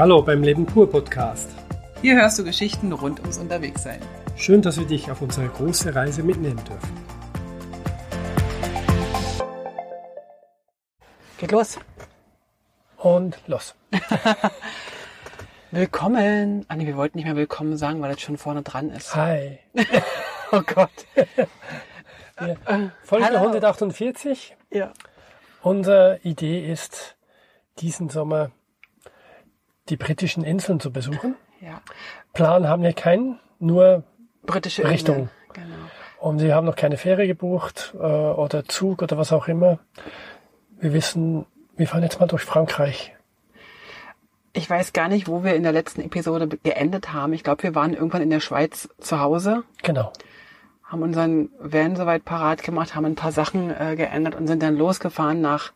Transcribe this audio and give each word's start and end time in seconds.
Hallo 0.00 0.22
beim 0.22 0.42
Leben 0.42 0.64
pur 0.64 0.90
Podcast. 0.90 1.50
Hier 2.00 2.16
hörst 2.16 2.38
du 2.38 2.44
Geschichten 2.44 2.90
rund 2.90 3.20
ums 3.20 3.36
Unterwegssein. 3.36 4.00
Schön, 4.34 4.62
dass 4.62 4.78
wir 4.78 4.86
dich 4.86 5.10
auf 5.10 5.20
unsere 5.20 5.46
große 5.46 5.94
Reise 5.94 6.22
mitnehmen 6.22 6.58
dürfen. 6.64 6.96
Geht 11.36 11.52
los. 11.52 11.78
Und 12.96 13.38
los. 13.46 13.74
Willkommen. 15.70 16.64
Ah 16.68 16.76
nee, 16.76 16.86
wir 16.86 16.96
wollten 16.96 17.18
nicht 17.18 17.26
mehr 17.26 17.36
willkommen 17.36 17.76
sagen, 17.76 18.00
weil 18.00 18.10
das 18.10 18.22
schon 18.22 18.38
vorne 18.38 18.62
dran 18.62 18.88
ist. 18.92 19.14
Hi. 19.14 19.58
Oh 20.50 20.62
Gott. 20.62 20.88
Ja. 22.40 22.90
Folge 23.04 23.26
Hallo. 23.26 23.36
148. 23.40 24.56
Ja. 24.70 24.94
Unsere 25.60 26.20
Idee 26.22 26.72
ist, 26.72 27.16
diesen 27.80 28.08
Sommer 28.08 28.50
die 29.90 29.96
britischen 29.96 30.44
Inseln 30.44 30.80
zu 30.80 30.90
besuchen. 30.92 31.34
Ja. 31.60 31.82
Plan 32.32 32.66
haben 32.68 32.82
wir 32.82 32.92
keinen, 32.92 33.38
nur 33.58 34.04
Britische 34.46 34.88
Richtung. 34.88 35.16
Inseln. 35.16 35.30
Genau. 35.52 35.76
und 36.20 36.40
wir 36.40 36.54
haben 36.54 36.64
noch 36.66 36.76
keine 36.76 36.96
Fähre 36.96 37.26
gebucht 37.26 37.92
äh, 37.94 37.98
oder 37.98 38.64
Zug 38.64 39.02
oder 39.02 39.18
was 39.18 39.32
auch 39.32 39.48
immer. 39.48 39.80
Wir 40.78 40.92
wissen, 40.92 41.44
wir 41.76 41.86
fahren 41.88 42.04
jetzt 42.04 42.20
mal 42.20 42.26
durch 42.26 42.42
Frankreich. 42.44 43.14
Ich 44.52 44.68
weiß 44.70 44.92
gar 44.92 45.08
nicht, 45.08 45.28
wo 45.28 45.44
wir 45.44 45.54
in 45.54 45.62
der 45.62 45.72
letzten 45.72 46.00
Episode 46.00 46.48
geendet 46.48 47.12
haben. 47.12 47.32
Ich 47.32 47.44
glaube, 47.44 47.62
wir 47.64 47.74
waren 47.74 47.94
irgendwann 47.94 48.22
in 48.22 48.30
der 48.30 48.40
Schweiz 48.40 48.88
zu 48.98 49.20
Hause, 49.20 49.62
Genau. 49.82 50.12
haben 50.84 51.02
unseren 51.02 51.50
Van 51.58 51.94
soweit 51.96 52.24
parat 52.24 52.62
gemacht, 52.62 52.94
haben 52.94 53.04
ein 53.04 53.14
paar 53.16 53.32
Sachen 53.32 53.70
äh, 53.70 53.94
geändert 53.96 54.34
und 54.34 54.46
sind 54.46 54.62
dann 54.62 54.76
losgefahren 54.76 55.40
nach, 55.40 55.72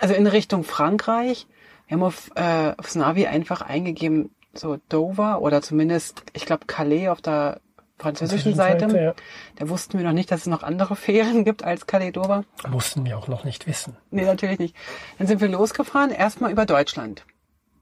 also 0.00 0.14
in 0.14 0.26
Richtung 0.26 0.64
Frankreich. 0.64 1.46
Wir 1.86 1.96
haben 1.96 2.02
auf, 2.02 2.30
äh, 2.34 2.72
aufs 2.76 2.94
Navi 2.94 3.26
einfach 3.26 3.62
eingegeben, 3.62 4.34
so 4.52 4.78
Dover 4.88 5.40
oder 5.40 5.62
zumindest, 5.62 6.22
ich 6.32 6.46
glaube, 6.46 6.66
Calais 6.66 7.08
auf 7.08 7.20
der 7.20 7.60
französischen 7.98 8.54
Seite. 8.54 8.86
ja. 8.96 9.14
Da 9.56 9.68
wussten 9.68 9.98
wir 9.98 10.04
noch 10.04 10.12
nicht, 10.12 10.30
dass 10.30 10.42
es 10.42 10.46
noch 10.46 10.62
andere 10.62 10.96
Fähren 10.96 11.44
gibt 11.44 11.64
als 11.64 11.86
Calais 11.86 12.12
Dover. 12.12 12.44
Mussten 12.68 13.04
wir 13.04 13.18
auch 13.18 13.28
noch 13.28 13.44
nicht 13.44 13.66
wissen. 13.66 13.96
Nee, 14.10 14.24
natürlich 14.24 14.58
nicht. 14.58 14.76
Dann 15.18 15.26
sind 15.26 15.40
wir 15.40 15.48
losgefahren, 15.48 16.10
erstmal 16.10 16.50
über 16.50 16.66
Deutschland. 16.66 17.24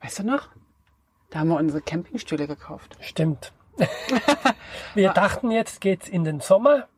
Weißt 0.00 0.20
du 0.20 0.24
noch? 0.24 0.48
Da 1.30 1.40
haben 1.40 1.48
wir 1.48 1.56
unsere 1.56 1.80
Campingstühle 1.80 2.46
gekauft. 2.46 2.96
Stimmt. 3.00 3.52
wir 4.94 5.10
dachten, 5.10 5.50
jetzt 5.50 5.80
geht's 5.80 6.08
in 6.08 6.24
den 6.24 6.40
Sommer. 6.40 6.88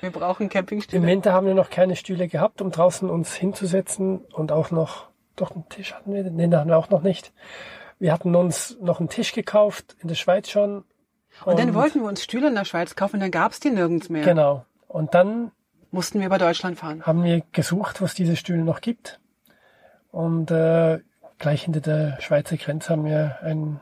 Wir 0.00 0.10
brauchen 0.10 0.44
Im 0.44 0.48
Campingstühle. 0.48 1.06
Winter 1.06 1.32
haben 1.32 1.46
wir 1.46 1.54
noch 1.54 1.70
keine 1.70 1.96
Stühle 1.96 2.28
gehabt, 2.28 2.62
um 2.62 2.70
draußen 2.70 3.10
uns 3.10 3.34
hinzusetzen 3.34 4.20
und 4.32 4.52
auch 4.52 4.70
noch, 4.70 5.09
doch 5.40 5.52
einen 5.52 5.68
Tisch 5.68 5.94
hatten 5.94 6.12
wir, 6.14 6.22
den 6.24 6.54
hatten 6.56 6.68
wir 6.68 6.78
auch 6.78 6.90
noch 6.90 7.02
nicht. 7.02 7.32
Wir 7.98 8.12
hatten 8.12 8.34
uns 8.34 8.76
noch 8.80 8.98
einen 9.00 9.08
Tisch 9.08 9.32
gekauft, 9.32 9.96
in 10.00 10.08
der 10.08 10.14
Schweiz 10.14 10.48
schon. 10.50 10.84
Und 11.44 11.58
dann 11.58 11.74
wollten 11.74 12.00
wir 12.00 12.08
uns 12.08 12.22
Stühle 12.22 12.48
in 12.48 12.54
der 12.54 12.64
Schweiz 12.64 12.96
kaufen, 12.96 13.16
und 13.16 13.20
dann 13.20 13.30
gab's 13.30 13.60
die 13.60 13.70
nirgends 13.70 14.08
mehr. 14.08 14.24
Genau. 14.24 14.64
Und 14.88 15.14
dann 15.14 15.52
Mussten 15.92 16.20
wir 16.20 16.26
über 16.26 16.38
Deutschland 16.38 16.78
fahren. 16.78 17.02
haben 17.04 17.24
wir 17.24 17.42
gesucht, 17.52 18.00
was 18.00 18.14
diese 18.14 18.36
Stühle 18.36 18.62
noch 18.62 18.80
gibt. 18.80 19.20
Und 20.12 20.50
äh, 20.50 21.00
gleich 21.38 21.64
hinter 21.64 21.80
der 21.80 22.20
Schweizer 22.20 22.56
Grenze 22.56 22.90
haben 22.90 23.04
wir 23.04 23.38
einen 23.42 23.80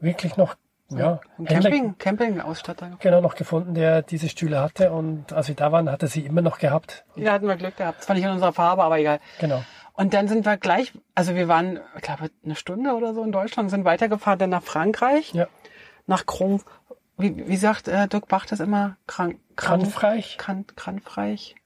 wirklich 0.00 0.36
noch, 0.36 0.54
ja, 0.90 1.20
Ein 1.38 1.44
Camping, 1.46 1.98
Camping-Ausstatter. 1.98 2.96
genau 3.00 3.20
noch 3.20 3.34
gefunden, 3.34 3.74
der 3.74 4.02
diese 4.02 4.28
Stühle 4.28 4.60
hatte. 4.60 4.90
Und 4.92 5.32
als 5.32 5.48
wir 5.48 5.54
da 5.54 5.70
waren, 5.72 5.90
hat 5.90 6.02
er 6.02 6.08
sie 6.08 6.24
immer 6.24 6.40
noch 6.42 6.58
gehabt. 6.58 7.04
Da 7.16 7.32
hatten 7.32 7.46
wir 7.46 7.56
Glück 7.56 7.76
gehabt. 7.76 8.00
Das 8.00 8.08
war 8.08 8.14
nicht 8.14 8.24
in 8.24 8.30
unserer 8.30 8.52
Farbe, 8.52 8.82
aber 8.84 8.98
egal. 8.98 9.20
Genau. 9.40 9.62
Und 9.98 10.14
dann 10.14 10.28
sind 10.28 10.46
wir 10.46 10.56
gleich, 10.58 10.92
also 11.16 11.34
wir 11.34 11.48
waren, 11.48 11.80
ich 11.96 12.02
glaube, 12.02 12.30
eine 12.44 12.54
Stunde 12.54 12.92
oder 12.94 13.14
so 13.14 13.24
in 13.24 13.32
Deutschland, 13.32 13.68
sind 13.68 13.84
weitergefahren 13.84 14.38
dann 14.38 14.50
nach 14.50 14.62
Frankreich, 14.62 15.32
Ja. 15.34 15.48
nach 16.06 16.24
Kron, 16.24 16.62
wie, 17.16 17.48
wie 17.48 17.56
sagt 17.56 17.88
äh, 17.88 18.06
Dirk 18.06 18.28
Bach 18.28 18.46
das 18.46 18.60
immer? 18.60 18.96
Kran, 19.08 19.40
Kranfreich? 19.56 20.38
Kran, 20.38 20.64
Kranfreich. 20.76 21.56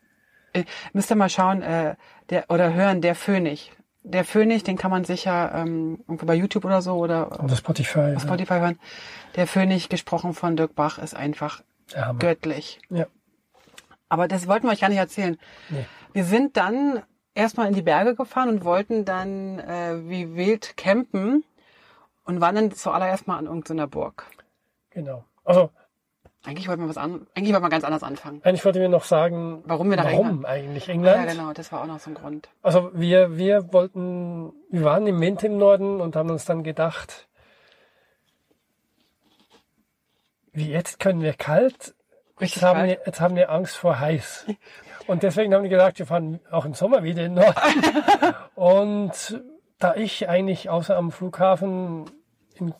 Äh, 0.54 0.65
müsst 0.94 1.10
ihr 1.12 1.16
mal 1.16 1.28
schauen, 1.28 1.60
äh, 1.60 1.97
der, 2.31 2.50
oder 2.50 2.72
hören, 2.72 3.03
der 3.03 3.15
Phönix. 3.15 3.69
Der 4.03 4.25
Phönix, 4.25 4.65
den 4.65 4.78
kann 4.78 4.91
man 4.91 5.04
sicher 5.04 5.53
ähm, 5.54 5.98
irgendwo 6.09 6.25
bei 6.25 6.34
YouTube 6.34 6.65
oder 6.65 6.81
so 6.81 6.94
oder 6.94 7.38
Oder 7.44 7.54
Spotify. 7.54 8.15
auf 8.16 8.22
Spotify 8.22 8.54
hören. 8.54 8.78
Der 9.37 9.47
Phönix, 9.47 9.91
gesprochen 9.91 10.32
von 10.32 10.56
Dirk 10.56 10.75
Bach, 10.75 10.97
ist 10.97 11.15
einfach 11.15 11.62
Ja, 11.94 12.12
göttlich. 12.12 12.81
Ja. 12.88 13.04
Aber 14.09 14.26
das 14.26 14.48
wollten 14.48 14.66
wir 14.66 14.72
euch 14.72 14.81
gar 14.81 14.88
nicht 14.88 14.98
erzählen. 14.98 15.37
Nee. 15.69 15.84
Wir 16.15 16.25
sind 16.25 16.56
dann 16.56 17.03
erstmal 17.34 17.69
in 17.69 17.75
die 17.75 17.82
Berge 17.82 18.15
gefahren 18.15 18.48
und 18.48 18.65
wollten 18.65 19.04
dann 19.04 19.59
äh, 19.59 20.00
wie 20.09 20.34
wild 20.37 20.76
campen 20.76 21.44
und 22.25 22.41
waren 22.41 22.54
dann 22.54 22.72
zuallererst 22.72 23.26
mal 23.26 23.38
an 23.38 23.47
irgendeiner 23.47 23.87
Burg. 23.87 24.26
Genau. 24.91 25.25
Also, 25.44 25.71
Eigentlich 26.44 26.66
wollten 26.69 26.82
wir 26.82 26.88
was 26.88 26.97
an, 26.97 27.26
eigentlich 27.34 27.53
wollten 27.53 27.65
wir 27.65 27.71
ganz 27.71 27.84
anders 27.84 28.03
anfangen. 28.03 28.41
eigentlich 28.44 28.65
wollten 28.65 28.81
wir 28.81 28.88
noch 28.88 29.04
sagen, 29.04 29.62
Warum 29.65 29.91
wir 29.91 29.97
nach 29.97 30.04
warum 30.04 30.44
eigentlich 30.44 30.87
Ja, 30.88 30.94
England? 30.94 31.28
genau, 31.31 31.53
das 31.53 31.71
war 31.72 31.82
auch 31.82 31.87
noch 31.87 32.00
so 32.00 32.10
ein 32.10 32.15
Grund. 32.15 32.48
Also 32.62 32.91
wir, 32.94 33.37
wir 33.38 33.72
wollten, 33.72 34.53
wir 34.71 34.82
waren 34.84 35.06
im 35.06 35.21
Winter 35.21 35.47
im 35.47 35.56
Norden 35.59 36.00
und 36.00 36.16
haben 36.16 36.31
uns 36.31 36.44
dann 36.44 36.62
gedacht, 36.65 37.28
wie 40.53 40.69
jetzt 40.71 40.98
können 41.00 41.22
wir 41.22 41.32
kalt, 41.32 41.94
jetzt 42.42 42.62
haben, 42.62 42.84
wir, 42.84 42.98
jetzt 43.04 43.20
haben 43.20 43.36
wir 43.36 43.50
Angst 43.50 43.76
vor 43.76 43.98
heiß. 43.98 44.47
Und 45.06 45.22
deswegen 45.22 45.54
haben 45.54 45.62
wir 45.62 45.70
gesagt, 45.70 45.98
wir 45.98 46.06
fahren 46.06 46.41
auch 46.50 46.64
im 46.64 46.75
Sommer 46.75 47.03
wieder 47.03 47.25
in 47.25 47.34
den 47.34 47.44
Norden. 47.44 48.34
und 48.54 49.42
da 49.78 49.94
ich 49.97 50.28
eigentlich 50.28 50.70
außer 50.70 50.97
am 50.97 51.10
Flughafen 51.10 52.10
in 52.54 52.75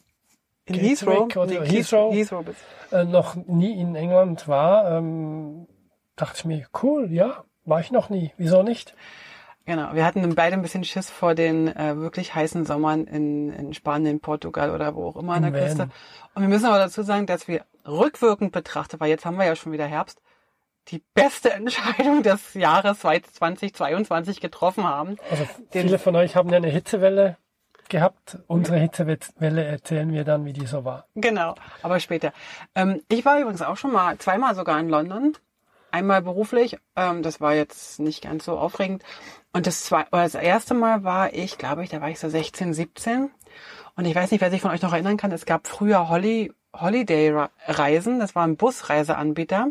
In 0.67 0.75
Heathrow, 0.77 1.37
oder 1.37 1.65
Heathrow. 1.65 2.15
Heathrow 2.15 2.45
äh, 2.93 3.05
noch 3.05 3.35
nie 3.35 3.81
in 3.81 3.97
England 3.97 4.47
war, 4.47 4.99
ähm, 4.99 5.67
dachte 6.15 6.39
ich 6.39 6.45
mir, 6.45 6.67
cool, 6.83 7.13
ja, 7.13 7.45
war 7.65 7.81
ich 7.81 7.91
noch 7.91 8.11
nie. 8.11 8.33
Wieso 8.37 8.63
nicht? 8.63 8.95
Genau, 9.65 9.95
wir 9.95 10.05
hatten 10.05 10.35
beide 10.35 10.55
ein 10.57 10.63
bisschen 10.63 10.83
Schiss 10.85 11.09
vor 11.09 11.35
den 11.35 11.69
äh, 11.69 11.97
wirklich 11.97 12.35
heißen 12.35 12.67
Sommern 12.67 13.05
in, 13.07 13.53
in 13.53 13.75
Spanien, 13.75 14.19
Portugal 14.21 14.71
oder 14.73 14.95
wo 14.97 15.09
auch 15.09 15.17
immer 15.17 15.35
an 15.35 15.43
der 15.43 15.53
Küste. 15.53 15.79
Van. 15.79 15.93
Und 16.35 16.43
wir 16.43 16.49
müssen 16.49 16.67
aber 16.67 16.79
dazu 16.79 17.03
sagen, 17.03 17.27
dass 17.27 17.47
wir 17.47 17.65
rückwirkend 17.87 18.51
betrachtet, 18.53 18.99
weil 19.01 19.09
jetzt 19.11 19.25
haben 19.25 19.37
wir 19.39 19.45
ja 19.45 19.55
schon 19.55 19.73
wieder 19.73 19.87
Herbst, 19.87 20.21
die 20.89 21.03
beste 21.15 21.53
Entscheidung 21.53 22.23
des 22.25 22.55
Jahres 22.55 22.99
2022 23.01 24.41
getroffen 24.41 24.85
haben. 24.85 25.17
Also 25.31 25.47
Den- 25.75 25.83
viele 25.87 25.99
von 25.99 26.17
euch 26.17 26.35
haben 26.35 26.51
ja 26.51 26.57
eine 26.57 26.69
Hitzewelle 26.69 27.37
gehabt. 27.89 28.39
Unsere 28.49 28.79
Hitzewelle 28.79 29.65
erzählen 29.65 30.11
wir 30.13 30.25
dann, 30.25 30.45
wie 30.45 30.53
die 30.53 30.67
so 30.67 30.85
war. 30.85 31.07
Genau, 31.15 31.55
aber 31.83 32.01
später. 32.01 32.33
Ähm, 32.75 33.03
ich 33.09 33.25
war 33.25 33.39
übrigens 33.39 33.63
auch 33.63 33.77
schon 33.77 33.93
mal 33.93 34.19
zweimal 34.19 34.55
sogar 34.55 34.81
in 34.81 34.89
London. 34.89 35.37
Einmal 35.91 36.23
beruflich, 36.23 36.79
ähm, 36.97 37.23
das 37.23 37.41
war 37.43 37.53
jetzt 37.55 38.01
nicht 38.01 38.23
ganz 38.23 38.47
so 38.47 38.57
aufregend. 38.59 39.03
Und 39.53 39.67
das, 39.67 39.85
zwei, 39.85 40.07
das 40.11 40.35
erste 40.35 40.75
Mal 40.75 41.05
war 41.05 41.35
ich, 41.35 41.59
glaube 41.59 41.85
ich, 41.85 41.91
da 41.91 42.01
war 42.01 42.09
ich 42.09 42.19
so 42.19 42.29
16, 42.29 42.73
17. 42.73 43.31
Und 43.97 44.05
ich 44.07 44.15
weiß 44.15 44.31
nicht, 44.31 44.41
wer 44.41 44.51
sich 44.51 44.63
von 44.63 44.71
euch 44.71 44.81
noch 44.81 44.93
erinnern 44.93 45.19
kann, 45.19 45.33
es 45.33 45.45
gab 45.45 45.67
früher 45.67 46.09
Holly, 46.09 46.53
Holiday-Reisen, 46.75 48.19
das 48.19 48.35
war 48.35 48.47
ein 48.47 48.57
Busreiseanbieter. 48.57 49.69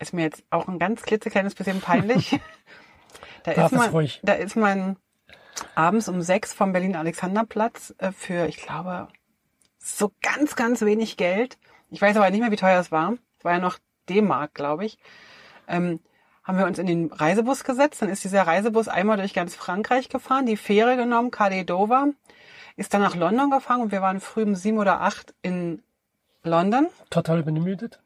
Ist 0.00 0.12
mir 0.12 0.22
jetzt 0.22 0.42
auch 0.50 0.66
ein 0.66 0.78
ganz 0.78 1.02
klitzekleines 1.02 1.54
bisschen 1.54 1.80
peinlich. 1.80 2.40
da, 3.44 3.54
Darf 3.54 3.72
ist 3.72 3.78
man, 3.78 3.90
ruhig. 3.90 4.20
da 4.24 4.32
ist 4.32 4.56
man 4.56 4.96
abends 5.76 6.08
um 6.08 6.22
sechs 6.22 6.52
vom 6.52 6.72
Berlin-Alexanderplatz 6.72 7.94
äh, 7.98 8.10
für, 8.10 8.46
ich 8.46 8.56
glaube, 8.56 9.08
so 9.78 10.12
ganz, 10.22 10.56
ganz 10.56 10.80
wenig 10.80 11.16
Geld. 11.16 11.58
Ich 11.90 12.02
weiß 12.02 12.16
aber 12.16 12.30
nicht 12.30 12.40
mehr, 12.40 12.50
wie 12.50 12.56
teuer 12.56 12.80
es 12.80 12.90
war. 12.90 13.14
Es 13.38 13.44
war 13.44 13.52
ja 13.52 13.58
noch 13.58 13.78
D-Mark, 14.08 14.54
glaube 14.54 14.84
ich. 14.84 14.98
Ähm, 15.68 16.00
haben 16.42 16.58
wir 16.58 16.66
uns 16.66 16.78
in 16.78 16.86
den 16.86 17.12
Reisebus 17.12 17.64
gesetzt. 17.64 18.02
Dann 18.02 18.08
ist 18.08 18.24
dieser 18.24 18.42
Reisebus 18.42 18.88
einmal 18.88 19.16
durch 19.16 19.34
ganz 19.34 19.54
Frankreich 19.54 20.08
gefahren, 20.08 20.46
die 20.46 20.56
Fähre 20.56 20.96
genommen, 20.96 21.30
Calais 21.30 21.64
Dover, 21.64 22.08
ist 22.76 22.94
dann 22.94 23.02
nach 23.02 23.16
London 23.16 23.50
gefahren 23.50 23.82
und 23.82 23.92
wir 23.92 24.02
waren 24.02 24.20
früh 24.20 24.42
um 24.42 24.54
sieben 24.54 24.78
oder 24.78 25.00
acht 25.00 25.34
in 25.42 25.82
London. 26.42 26.88
Total 27.10 27.40
übermüdet. 27.40 28.00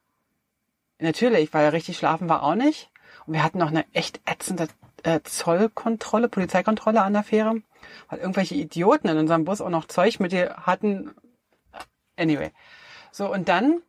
Natürlich, 0.98 1.52
weil 1.52 1.68
richtig 1.68 1.96
schlafen 1.96 2.28
war 2.28 2.42
auch 2.42 2.54
nicht. 2.54 2.90
Und 3.26 3.34
wir 3.34 3.42
hatten 3.42 3.58
noch 3.58 3.68
eine 3.68 3.84
echt 3.92 4.20
ätzende 4.24 4.68
äh, 5.02 5.20
Zollkontrolle, 5.22 6.28
Polizeikontrolle 6.28 7.02
an 7.02 7.12
der 7.12 7.22
Fähre, 7.22 7.62
weil 8.08 8.18
irgendwelche 8.18 8.54
Idioten 8.54 9.08
in 9.08 9.18
unserem 9.18 9.44
Bus 9.44 9.60
auch 9.60 9.70
noch 9.70 9.86
Zeug 9.86 10.20
mit 10.20 10.32
dir 10.32 10.56
hatten. 10.62 11.14
Anyway. 12.16 12.50
So, 13.12 13.32
und 13.32 13.48
dann 13.48 13.82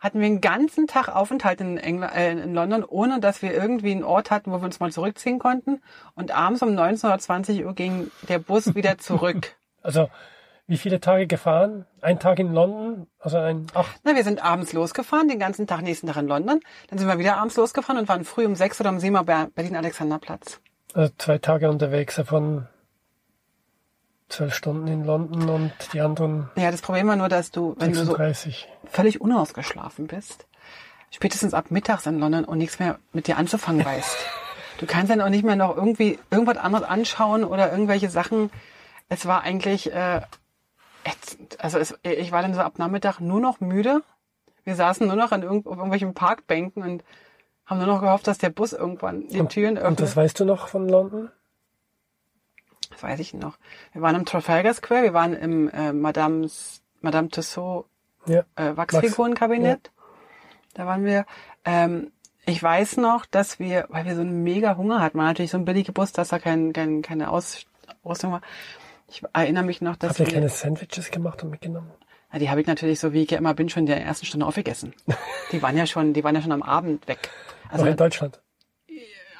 hatten 0.00 0.18
wir 0.20 0.26
einen 0.26 0.40
ganzen 0.40 0.86
Tag 0.86 1.08
Aufenthalt 1.08 1.60
in, 1.60 1.76
England, 1.78 2.12
äh, 2.14 2.32
in 2.32 2.54
London, 2.54 2.84
ohne 2.84 3.20
dass 3.20 3.42
wir 3.42 3.52
irgendwie 3.54 3.92
einen 3.92 4.02
Ort 4.04 4.30
hatten, 4.30 4.50
wo 4.50 4.58
wir 4.58 4.64
uns 4.64 4.80
mal 4.80 4.90
zurückziehen 4.90 5.38
konnten. 5.38 5.80
Und 6.14 6.32
abends 6.32 6.62
um 6.62 6.74
19 6.74 7.08
oder 7.10 7.18
20 7.18 7.64
Uhr 7.64 7.74
ging 7.74 8.10
der 8.28 8.38
Bus 8.38 8.74
wieder 8.74 8.98
zurück. 8.98 9.54
Also 9.82 10.10
wie 10.66 10.76
viele 10.76 11.00
Tage 11.00 11.26
gefahren? 11.26 11.86
Ein 12.02 12.18
Tag 12.20 12.38
in 12.38 12.52
London, 12.52 13.06
also 13.18 13.38
ein 13.38 13.66
acht. 13.72 13.98
Na, 14.04 14.14
wir 14.14 14.22
sind 14.24 14.44
abends 14.44 14.74
losgefahren, 14.74 15.26
den 15.26 15.38
ganzen 15.38 15.66
Tag, 15.66 15.80
nächsten 15.80 16.06
Tag 16.06 16.18
in 16.18 16.28
London. 16.28 16.60
Dann 16.90 16.98
sind 16.98 17.08
wir 17.08 17.18
wieder 17.18 17.38
abends 17.38 17.56
losgefahren 17.56 17.98
und 17.98 18.06
waren 18.08 18.24
früh 18.24 18.44
um 18.44 18.54
sechs 18.56 18.78
oder 18.78 18.90
um 18.90 19.00
sieben 19.00 19.24
Ber- 19.24 19.48
Berlin-Alexanderplatz. 19.54 20.60
Also 20.92 21.12
zwei 21.16 21.38
Tage 21.38 21.70
unterwegs, 21.70 22.16
davon 22.16 22.66
zwölf 24.30 24.54
Stunden 24.54 24.86
in 24.86 25.04
London 25.04 25.48
und 25.48 25.72
die 25.92 26.00
anderen 26.00 26.50
Ja, 26.56 26.70
das 26.70 26.82
Problem 26.82 27.08
war 27.08 27.16
nur, 27.16 27.28
dass 27.28 27.50
du, 27.50 27.74
wenn 27.78 27.92
du 27.92 27.98
so 27.98 28.16
36. 28.16 28.68
völlig 28.86 29.20
unausgeschlafen 29.20 30.06
bist, 30.06 30.46
spätestens 31.10 31.54
ab 31.54 31.70
mittags 31.70 32.06
in 32.06 32.18
London 32.18 32.44
und 32.44 32.58
nichts 32.58 32.78
mehr 32.78 32.98
mit 33.12 33.26
dir 33.26 33.36
anzufangen 33.36 33.84
weißt. 33.84 34.16
Du 34.78 34.86
kannst 34.86 35.10
dann 35.10 35.20
auch 35.20 35.28
nicht 35.28 35.44
mehr 35.44 35.56
noch 35.56 35.76
irgendwie 35.76 36.18
irgendwas 36.30 36.56
anderes 36.56 36.88
anschauen 36.88 37.44
oder 37.44 37.70
irgendwelche 37.70 38.08
Sachen. 38.08 38.50
Es 39.10 39.26
war 39.26 39.42
eigentlich 39.42 39.92
äh. 39.92 40.22
Also 41.58 41.78
es, 41.78 41.98
ich 42.02 42.32
war 42.32 42.40
dann 42.40 42.54
so 42.54 42.60
ab 42.60 42.78
Nachmittag 42.78 43.20
nur 43.20 43.40
noch 43.40 43.60
müde. 43.60 44.02
Wir 44.64 44.76
saßen 44.76 45.06
nur 45.06 45.16
noch 45.16 45.32
an 45.32 45.42
irgend, 45.42 45.66
auf 45.66 45.76
irgendwelchen 45.76 46.14
Parkbänken 46.14 46.82
und 46.82 47.04
haben 47.66 47.76
nur 47.76 47.88
noch 47.88 48.00
gehofft, 48.00 48.26
dass 48.26 48.38
der 48.38 48.48
Bus 48.48 48.72
irgendwann 48.72 49.28
die 49.28 49.44
Türen 49.44 49.76
öffnet. 49.76 49.90
Und 49.90 50.00
das 50.00 50.16
weißt 50.16 50.40
du 50.40 50.46
noch 50.46 50.68
von 50.68 50.88
London? 50.88 51.30
Das 52.90 53.02
weiß 53.02 53.20
ich 53.20 53.34
noch. 53.34 53.56
Wir 53.92 54.02
waren 54.02 54.16
im 54.16 54.24
Trafalgar 54.26 54.74
Square, 54.74 55.02
wir 55.04 55.14
waren 55.14 55.32
im 55.34 55.68
äh, 55.70 55.92
Madame's, 55.92 56.82
Madame 57.00 57.28
Tussauds 57.28 57.88
Ja. 58.26 58.44
äh, 58.56 58.76
Wachsfigurenkabinett. 58.76 59.90
Da 60.74 60.86
waren 60.86 61.04
wir. 61.04 61.24
Ähm, 61.64 62.12
ich 62.46 62.62
weiß 62.62 62.96
noch, 62.96 63.26
dass 63.26 63.58
wir, 63.58 63.86
weil 63.90 64.04
wir 64.06 64.14
so 64.14 64.22
einen 64.22 64.42
mega 64.42 64.76
Hunger 64.76 65.00
hatten, 65.00 65.18
war 65.18 65.26
natürlich 65.26 65.50
so 65.50 65.58
ein 65.58 65.64
billiger 65.64 65.92
Bus, 65.92 66.12
dass 66.12 66.28
da 66.28 66.38
kein, 66.38 66.72
kein, 66.72 67.02
keine 67.02 67.30
Aus, 67.30 67.64
Ausrüstung 68.02 68.32
war. 68.32 68.40
Ich 69.08 69.22
erinnere 69.32 69.64
mich 69.64 69.80
noch, 69.80 69.96
dass 69.96 70.10
Habt 70.10 70.20
ihr 70.20 70.26
wir, 70.26 70.34
keine 70.34 70.48
Sandwiches 70.48 71.10
gemacht 71.10 71.42
und 71.42 71.50
mitgenommen? 71.50 71.90
ja, 72.32 72.38
die 72.38 72.48
habe 72.50 72.60
ich 72.60 72.66
natürlich 72.66 72.98
so 73.00 73.12
wie 73.12 73.22
ich 73.22 73.30
ja 73.30 73.38
immer 73.38 73.54
bin 73.54 73.68
schon 73.68 73.80
in 73.82 73.86
der 73.86 74.02
ersten 74.04 74.24
Stunde 74.26 74.46
aufgegessen. 74.46 74.94
Die 75.52 75.60
waren 75.62 75.76
ja 75.76 75.84
schon, 75.86 76.12
die 76.14 76.22
waren 76.22 76.34
ja 76.36 76.42
schon 76.42 76.52
am 76.52 76.62
Abend 76.62 77.08
weg. 77.08 77.28
Also 77.68 77.84
Noch 77.84 77.90
in 77.90 77.96
Deutschland. 77.96 78.40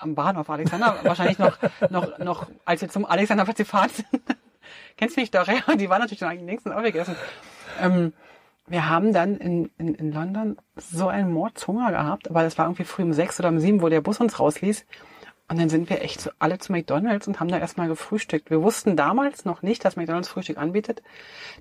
Am 0.01 0.15
Bahnhof 0.15 0.49
Alexander, 0.51 0.97
wahrscheinlich 1.03 1.39
noch, 1.39 1.59
noch, 1.91 2.19
noch, 2.19 2.47
als 2.65 2.81
wir 2.81 2.89
zum 2.89 3.05
Alexanderplatz 3.05 3.59
gefahren 3.59 3.91
sind. 3.91 4.07
Kennst 4.97 5.17
du 5.17 5.21
mich 5.21 5.31
doch, 5.31 5.47
ja? 5.47 5.75
Die 5.77 5.89
waren 5.89 6.01
natürlich 6.01 6.19
schon 6.19 6.29
am 6.29 6.45
nächsten 6.45 6.73
aufgegessen. 6.73 7.17
Ähm, 7.81 8.13
wir 8.67 8.89
haben 8.89 9.13
dann 9.13 9.37
in, 9.37 9.71
in, 9.79 9.95
in 9.95 10.13
London 10.13 10.57
so 10.77 11.09
einen 11.09 11.33
Mordshunger 11.33 11.91
gehabt, 11.91 12.31
aber 12.31 12.43
das 12.43 12.57
war 12.57 12.67
irgendwie 12.67 12.85
früh 12.85 13.03
um 13.03 13.13
sechs 13.13 13.41
oder 13.41 13.49
um 13.49 13.59
sieben, 13.59 13.83
wo 13.83 13.89
der 13.89 14.01
Bus 14.01 14.21
uns 14.21 14.39
rausließ. 14.39 14.87
Und 15.49 15.59
dann 15.59 15.69
sind 15.69 15.91
wir 15.91 16.01
echt 16.01 16.21
so 16.21 16.31
alle 16.39 16.59
zu 16.59 16.71
McDonalds 16.71 17.27
und 17.27 17.41
haben 17.41 17.49
da 17.49 17.59
erstmal 17.59 17.89
gefrühstückt. 17.89 18.51
Wir 18.51 18.63
wussten 18.63 18.95
damals 18.95 19.45
noch 19.45 19.63
nicht, 19.63 19.85
dass 19.85 19.97
McDonalds 19.97 20.29
Frühstück 20.29 20.59
anbietet. 20.59 21.03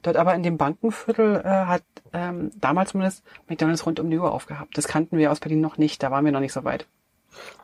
Dort 0.04 0.16
aber 0.16 0.36
in 0.36 0.44
dem 0.44 0.58
Bankenviertel 0.58 1.42
äh, 1.44 1.50
hat 1.50 1.82
ähm, 2.14 2.52
damals 2.56 2.92
zumindest 2.92 3.24
McDonalds 3.48 3.88
rund 3.88 4.00
um 4.00 4.12
die 4.12 4.20
Uhr 4.20 4.32
aufgehabt. 4.32 4.78
Das 4.78 4.88
kannten 4.88 5.18
wir 5.18 5.32
aus 5.32 5.40
Berlin 5.40 5.62
noch 5.62 5.80
nicht, 5.80 6.04
da 6.04 6.12
waren 6.12 6.24
wir 6.24 6.32
noch 6.32 6.40
nicht 6.40 6.54
so 6.54 6.64
weit. 6.64 6.86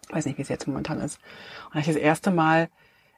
Weiß 0.10 0.26
nicht, 0.26 0.38
wie 0.38 0.42
es 0.42 0.50
jetzt 0.50 0.68
momentan 0.68 1.00
ist. 1.02 1.18
Und 1.66 1.76
da 1.76 1.80
habe 1.80 1.80
ich 1.82 1.88
das 1.88 1.96
erste 1.96 2.32
Mal 2.32 2.70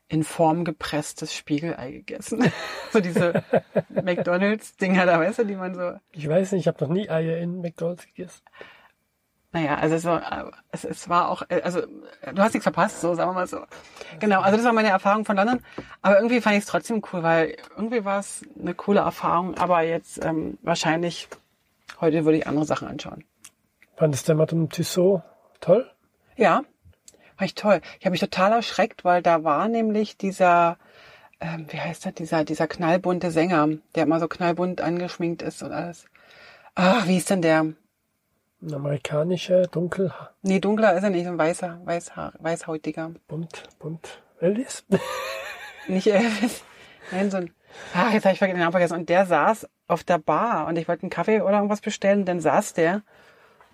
in 0.10 0.24
Form 0.24 0.64
gepresstes 0.64 1.36
Spiegelei 1.36 1.92
gegessen. 1.92 2.52
so 2.92 3.00
diese 3.00 3.44
McDonalds-Dinger 3.90 5.06
da, 5.06 5.20
weißt 5.20 5.40
du, 5.40 5.46
die 5.46 5.56
man 5.56 5.76
so 5.76 5.94
Ich 6.14 6.28
weiß 6.28 6.54
nicht, 6.54 6.62
ich 6.62 6.68
habe 6.68 6.84
noch 6.84 6.92
nie 6.92 7.10
Eier 7.10 7.38
in 7.38 7.62
McDonald's 7.62 8.06
gegessen. 8.06 8.42
Naja, 9.54 9.76
also 9.76 9.98
so, 9.98 10.20
es, 10.72 10.84
es 10.84 11.10
war 11.10 11.30
auch, 11.30 11.42
äh, 11.50 11.62
also 11.62 11.80
äh, 12.22 12.34
du 12.34 12.42
hast 12.42 12.54
nichts 12.54 12.64
verpasst, 12.64 13.02
so 13.02 13.16
sagen 13.16 13.32
wir 13.32 13.34
mal 13.34 13.48
so. 13.48 13.62
Genau, 14.20 14.42
also 14.42 14.58
das 14.58 14.66
war 14.66 14.74
meine 14.74 14.90
Erfahrung 14.90 15.26
von 15.26 15.38
London. 15.38 15.62
Aber 16.02 16.18
irgendwie 16.18 16.42
fand 16.42 16.58
ich 16.58 16.64
es 16.64 16.70
trotzdem 16.70 17.02
cool, 17.12 17.24
weil 17.24 17.58
irgendwie 17.76 18.04
war 18.04 18.20
es 18.20 18.46
eine 18.60 18.74
coole 18.74 19.00
Erfahrung. 19.00 19.58
Aber 19.58 19.82
jetzt 19.82 20.24
ähm, 20.24 20.58
wahrscheinlich 20.62 21.30
heute 22.02 22.26
würde 22.26 22.38
ich 22.38 22.48
andere 22.48 22.66
Sachen 22.66 22.88
anschauen. 22.88 23.24
Fandest 23.96 24.28
du 24.30 24.36
Madame 24.36 24.70
Tussaud 24.70 25.24
toll? 25.60 25.90
Ja, 26.38 26.64
war 27.38 27.46
ich 27.46 27.56
toll. 27.56 27.82
Ich 28.00 28.06
habe 28.06 28.12
mich 28.12 28.20
total 28.20 28.52
erschreckt, 28.52 29.04
weil 29.04 29.22
da 29.22 29.44
war 29.44 29.68
nämlich 29.68 30.18
dieser, 30.18 30.78
ähm, 31.40 31.66
wie 31.70 31.80
heißt 31.80 32.06
das, 32.06 32.14
dieser, 32.14 32.44
dieser 32.44 32.68
knallbunte 32.68 33.32
Sänger, 33.32 33.70
der 33.96 34.04
immer 34.04 34.20
so 34.20 34.28
knallbunt 34.28 34.82
angeschminkt 34.82 35.42
ist 35.42 35.62
und 35.64 35.72
alles. 35.72 36.06
Ach, 36.76 37.08
wie 37.08 37.18
ist 37.18 37.30
denn 37.30 37.42
der? 37.42 37.62
Ein 38.60 38.74
amerikanischer, 38.74 39.64
dunkel, 39.64 40.12
Nee, 40.42 40.60
dunkler 40.60 40.96
ist 40.96 41.04
er 41.04 41.12
nicht, 41.12 41.26
so 41.26 41.32
ein 41.32 41.38
weißer, 41.38 41.80
weißhaar, 41.86 42.34
weißhäutiger. 42.40 43.12
bunt, 43.28 43.64
bunt. 43.80 44.24
Elvis? 44.40 44.86
Nicht 45.88 46.08
Elvis. 46.08 46.64
Nein, 47.12 47.32
so 47.32 47.38
ein. 47.38 47.54
Ach, 47.94 48.12
jetzt 48.12 48.26
habe 48.26 48.34
ich 48.34 48.40
den 48.40 48.58
Namen 48.58 48.72
vergessen. 48.72 48.98
Und 48.98 49.10
der 49.10 49.26
saß 49.26 49.68
auf 49.88 50.04
der 50.04 50.18
Bar 50.18 50.68
und 50.68 50.78
ich 50.78 50.88
wollte 50.88 51.04
einen 51.04 51.10
Kaffee 51.10 51.42
oder 51.42 51.54
irgendwas 51.54 51.82
bestellen. 51.82 52.20
Und 52.20 52.26
dann 52.26 52.40
saß 52.40 52.74
der 52.74 53.04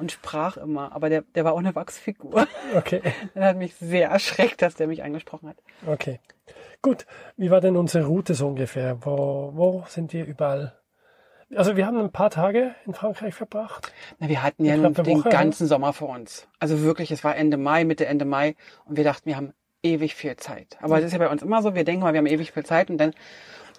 und 0.04 0.12
sprach 0.12 0.58
immer. 0.58 0.92
Aber 0.94 1.10
der, 1.10 1.22
der 1.34 1.46
war 1.46 1.54
auch 1.54 1.60
eine 1.60 1.76
Wachsfigur. 1.76 2.46
Okay, 2.76 3.02
Das 3.34 3.44
hat 3.44 3.58
mich 3.58 3.74
sehr 3.76 4.10
erschreckt, 4.10 4.62
dass 4.62 4.76
der 4.76 4.88
mich 4.88 5.04
angesprochen 5.04 5.50
hat. 5.50 5.58
okay. 5.88 6.20
Gut, 6.82 7.06
wie 7.38 7.50
war 7.50 7.62
denn 7.62 7.78
unsere 7.78 8.06
Route 8.06 8.34
so 8.34 8.46
ungefähr? 8.46 8.98
Wo, 9.06 9.52
wo 9.54 9.86
sind 9.88 10.12
wir 10.12 10.26
überall? 10.26 10.78
Also 11.56 11.78
wir 11.78 11.86
haben 11.86 11.98
ein 11.98 12.12
paar 12.12 12.30
Tage 12.30 12.76
in 12.86 12.94
Frankreich 12.94 13.34
verbracht. 13.34 13.94
Na, 14.20 14.28
wir 14.28 14.44
hatten 14.44 14.66
ja 14.66 14.76
nun 14.76 14.94
den 14.94 15.20
Woche, 15.20 15.30
ganzen 15.30 15.66
Sommer 15.68 15.94
vor 15.94 16.10
uns. 16.10 16.46
Also 16.60 16.82
wirklich, 16.82 17.10
es 17.12 17.24
war 17.24 17.38
Ende 17.38 17.56
Mai, 17.56 17.86
Mitte 17.86 18.06
Ende 18.06 18.26
Mai. 18.26 18.58
Und 18.84 18.98
wir 18.98 19.06
dachten, 19.06 19.28
wir 19.28 19.38
haben 19.38 19.54
ewig 19.82 20.16
viel 20.16 20.36
Zeit. 20.36 20.78
Aber 20.82 20.98
das 20.98 21.06
ist 21.06 21.14
ja 21.14 21.20
bei 21.20 21.30
uns 21.30 21.42
immer 21.42 21.62
so. 21.62 21.74
Wir 21.74 21.86
denken 21.86 22.02
mal, 22.04 22.12
wir 22.14 22.18
haben 22.18 22.26
ewig 22.26 22.52
viel 22.52 22.66
Zeit. 22.66 22.90
Und 22.90 22.98
dann, 22.98 23.14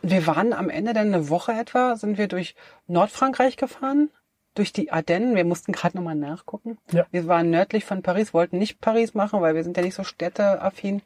wir 0.00 0.26
waren 0.26 0.54
am 0.54 0.70
Ende 0.70 0.94
dann 0.94 1.08
eine 1.08 1.28
Woche 1.28 1.52
etwa, 1.52 1.96
sind 1.96 2.16
wir 2.16 2.28
durch 2.28 2.54
Nordfrankreich 2.86 3.58
gefahren. 3.58 4.08
Durch 4.54 4.72
die 4.72 4.92
Ardennen. 4.92 5.34
Wir 5.34 5.44
mussten 5.44 5.72
gerade 5.72 5.96
nochmal 5.96 6.14
nachgucken. 6.14 6.78
Ja. 6.92 7.06
Wir 7.10 7.26
waren 7.26 7.50
nördlich 7.50 7.84
von 7.84 8.02
Paris, 8.02 8.32
wollten 8.32 8.58
nicht 8.58 8.80
Paris 8.80 9.14
machen, 9.14 9.40
weil 9.40 9.54
wir 9.54 9.64
sind 9.64 9.76
ja 9.76 9.82
nicht 9.82 9.94
so 9.96 10.04
städteaffin. 10.04 11.02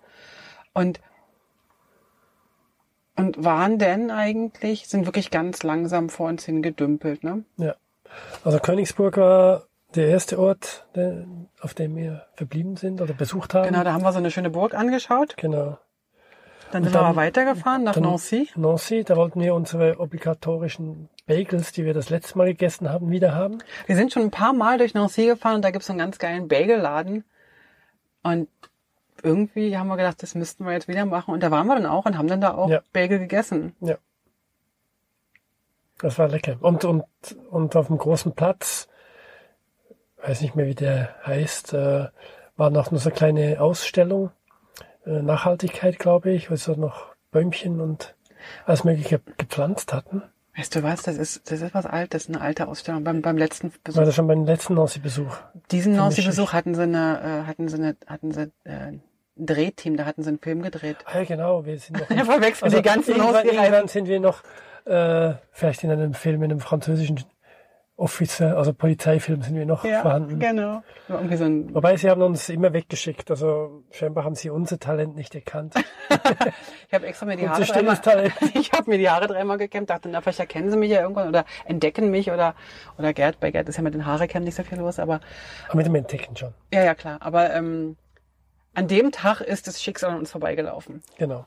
Und, 0.75 1.01
und 3.17 3.43
waren 3.43 3.79
denn 3.79 4.11
eigentlich, 4.11 4.87
sind 4.89 5.07
wirklich 5.07 5.31
ganz 5.31 5.63
langsam 5.63 6.09
vor 6.11 6.29
uns 6.29 6.45
hingedümpelt, 6.45 7.25
ne? 7.25 7.45
Ja. 7.57 7.75
Also 8.45 8.59
Königsburg 8.59 9.17
war 9.17 9.65
der 9.95 10.09
erste 10.09 10.39
Ort, 10.39 10.87
auf 11.61 11.75
dem 11.75 11.97
wir 11.97 12.27
verblieben 12.35 12.77
sind 12.77 13.01
oder 13.01 13.15
besucht 13.15 13.55
haben. 13.55 13.67
Genau, 13.69 13.83
da 13.85 13.93
haben 13.93 14.03
wir 14.03 14.13
so 14.13 14.19
eine 14.19 14.31
schöne 14.31 14.51
Burg 14.51 14.75
angeschaut. 14.75 15.37
Genau. 15.39 15.79
Dann 16.71 16.83
sind 16.85 16.93
wir 16.93 17.01
dann- 17.01 17.07
aber 17.07 17.17
weitergefahren 17.17 17.85
nach 17.85 17.97
Nancy. 17.97 18.51
Nancy, 18.57 19.05
da 19.05 19.17
wollten 19.17 19.41
wir 19.41 19.55
unsere 19.55 19.99
obligatorischen 19.99 21.09
Bagels, 21.29 21.73
die 21.73 21.85
wir 21.85 21.95
das 21.95 22.11
letzte 22.11 22.37
Mal 22.39 22.47
gegessen 22.47 22.89
haben, 22.91 23.11
wieder 23.11 23.35
haben. 23.35 23.59
Wir 23.87 23.95
sind 23.97 24.13
schon 24.13 24.23
ein 24.23 24.31
paar 24.31 24.53
Mal 24.53 24.79
durch 24.79 24.95
Nancy 24.95 25.27
gefahren 25.27 25.57
und 25.57 25.63
da 25.63 25.71
gibt's 25.71 25.87
so 25.87 25.93
einen 25.93 26.01
ganz 26.01 26.19
geilen 26.19 26.49
Bagelladen. 26.49 27.25
Und 28.23 28.49
irgendwie 29.23 29.77
haben 29.77 29.89
wir 29.89 29.97
gedacht, 29.97 30.23
das 30.23 30.35
müssten 30.35 30.65
wir 30.65 30.73
jetzt 30.73 30.89
wieder 30.89 31.05
machen. 31.05 31.35
Und 31.35 31.43
da 31.43 31.51
waren 31.51 31.67
wir 31.67 31.77
dann 31.77 31.87
auch 31.87 32.07
und 32.07 32.17
haben 32.19 32.29
dann 32.29 32.41
da 32.41 32.55
auch 32.55 32.69
Ja. 32.69 32.81
Bagel 32.93 33.19
gegessen. 33.19 33.77
Ja. 33.81 33.97
Das 35.99 36.19
war 36.19 36.29
lecker. 36.29 36.57
Und, 36.61 36.85
und, 36.85 37.05
und 37.51 37.77
auf 37.77 37.89
dem 37.89 37.99
großen 37.99 38.35
Platz, 38.35 38.89
weiß 40.23 40.41
nicht 40.41 40.55
mehr, 40.55 40.67
wie 40.67 40.75
der 40.75 41.15
heißt, 41.27 41.75
äh, 41.75 42.09
war 42.57 42.71
noch 42.71 42.91
so 42.91 43.09
eine 43.09 43.15
kleine 43.17 43.61
Ausstellung. 43.61 44.31
Äh, 45.05 45.23
Nachhaltigkeit, 45.23 45.99
glaube 45.99 46.31
ich, 46.31 46.51
wo 46.51 46.57
sie 46.57 46.77
noch 46.77 47.07
Bäumchen 47.31 47.81
und 47.81 48.15
alles 48.65 48.85
Mögliche 48.85 49.21
gepflanzt 49.37 49.93
hatten. 49.93 50.23
Weißt 50.59 50.75
du 50.75 50.83
was? 50.83 51.03
Das 51.03 51.17
ist, 51.17 51.51
das 51.53 51.61
ist 51.61 51.73
was 51.73 51.87
Altes, 51.87 52.29
eine 52.29 52.41
alte 52.41 52.67
Ausstellung. 52.67 53.05
Beim, 53.05 53.23
beim 53.23 53.37
letzten 53.37 53.69
War 53.69 53.79
Besuch, 53.85 54.05
das 54.05 54.15
schon 54.17 54.27
beim 54.27 54.45
letzten 54.45 54.75
Nancy-Besuch? 54.75 55.37
diesen 55.71 55.95
Nancy-Besuch 55.95 56.53
hatten 56.53 56.75
sie 56.75 56.83
eine, 56.83 57.45
äh, 57.45 57.47
hatten 57.47 57.69
sie 57.69 57.77
eine, 57.77 57.97
hatten 58.09 58.33
sie 58.33 58.51
äh, 58.65 58.71
ein 58.73 59.03
Drehteam, 59.37 59.97
da 59.97 60.05
hatten 60.05 60.25
sie 60.25 60.31
einen 60.31 60.41
Film 60.41 60.63
gedreht. 60.63 60.97
Ah, 61.05 61.19
ja, 61.19 61.25
genau, 61.25 61.65
wir 61.65 61.79
sind 61.79 62.01
noch. 62.01 62.07
Verwechseln 62.27 62.73
die 62.73 62.83
ganzen 62.83 63.15
irgendwann, 63.15 63.47
irgendwann 63.47 63.87
sind 63.87 64.09
wir 64.09 64.19
noch, 64.19 64.43
äh, 64.85 65.35
vielleicht 65.53 65.85
in 65.85 65.93
einem 65.93 66.15
Film, 66.15 66.43
in 66.43 66.51
einem 66.51 66.61
französischen 66.61 67.21
Officer, 67.99 68.57
also 68.57 68.73
Polizeifilm 68.73 69.43
sind 69.43 69.57
wir 69.57 69.67
noch 69.67 69.85
Ja, 69.85 70.03
vorhanden. 70.03 70.39
genau. 70.39 70.83
So 71.09 71.15
Wobei 71.75 71.97
sie 71.97 72.09
haben 72.09 72.23
uns 72.23 72.49
immer 72.49 72.73
weggeschickt, 72.73 73.29
also 73.29 73.83
scheinbar 73.91 74.23
haben 74.23 74.37
sie 74.37 74.51
unser 74.51 74.79
Talent 74.79 75.17
nicht 75.17 75.35
erkannt. 75.35 75.75
ich 76.89 76.95
habe 76.95 77.07
extra 77.09 77.27
mir 77.27 77.37
die 77.37 77.49
Haare 77.49 77.65
dreimal, 77.65 77.99
ich 78.55 78.71
habe 78.71 78.89
mir 78.89 78.99
die 78.99 79.11
Haare 79.11 79.27
dreimal 79.27 79.59
gekämmt, 79.59 79.91
dachte, 79.91 80.09
na, 80.09 80.21
vielleicht 80.21 80.39
erkennen 80.39 80.71
sie 80.71 80.77
mich 80.77 80.93
ja 80.93 81.01
irgendwann 81.03 81.29
oder 81.29 81.45
entdecken 81.65 82.11
mich 82.13 82.31
oder, 82.31 82.55
oder 82.99 83.13
Gerd, 83.13 83.41
bei 83.41 83.51
Gerd 83.51 83.69
ist 83.69 83.77
ja 83.79 83.83
mit 83.83 83.95
den 83.95 84.07
Haare 84.07 84.29
kämmen 84.29 84.45
nicht 84.45 84.55
so 84.55 84.63
viel 84.63 84.79
los, 84.79 85.01
aber, 85.01 85.19
Aber 85.67 85.77
mit 85.79 85.87
dem 85.87 85.95
Entdecken 85.97 86.37
schon. 86.37 86.55
ja, 86.73 86.85
ja, 86.85 86.95
klar, 86.95 87.19
aber, 87.21 87.53
ähm, 87.53 87.97
an 88.75 88.87
dem 88.87 89.11
Tag 89.11 89.41
ist 89.41 89.67
das 89.67 89.83
Schicksal 89.83 90.13
an 90.13 90.19
uns 90.19 90.31
vorbeigelaufen. 90.31 91.03
Genau. 91.19 91.47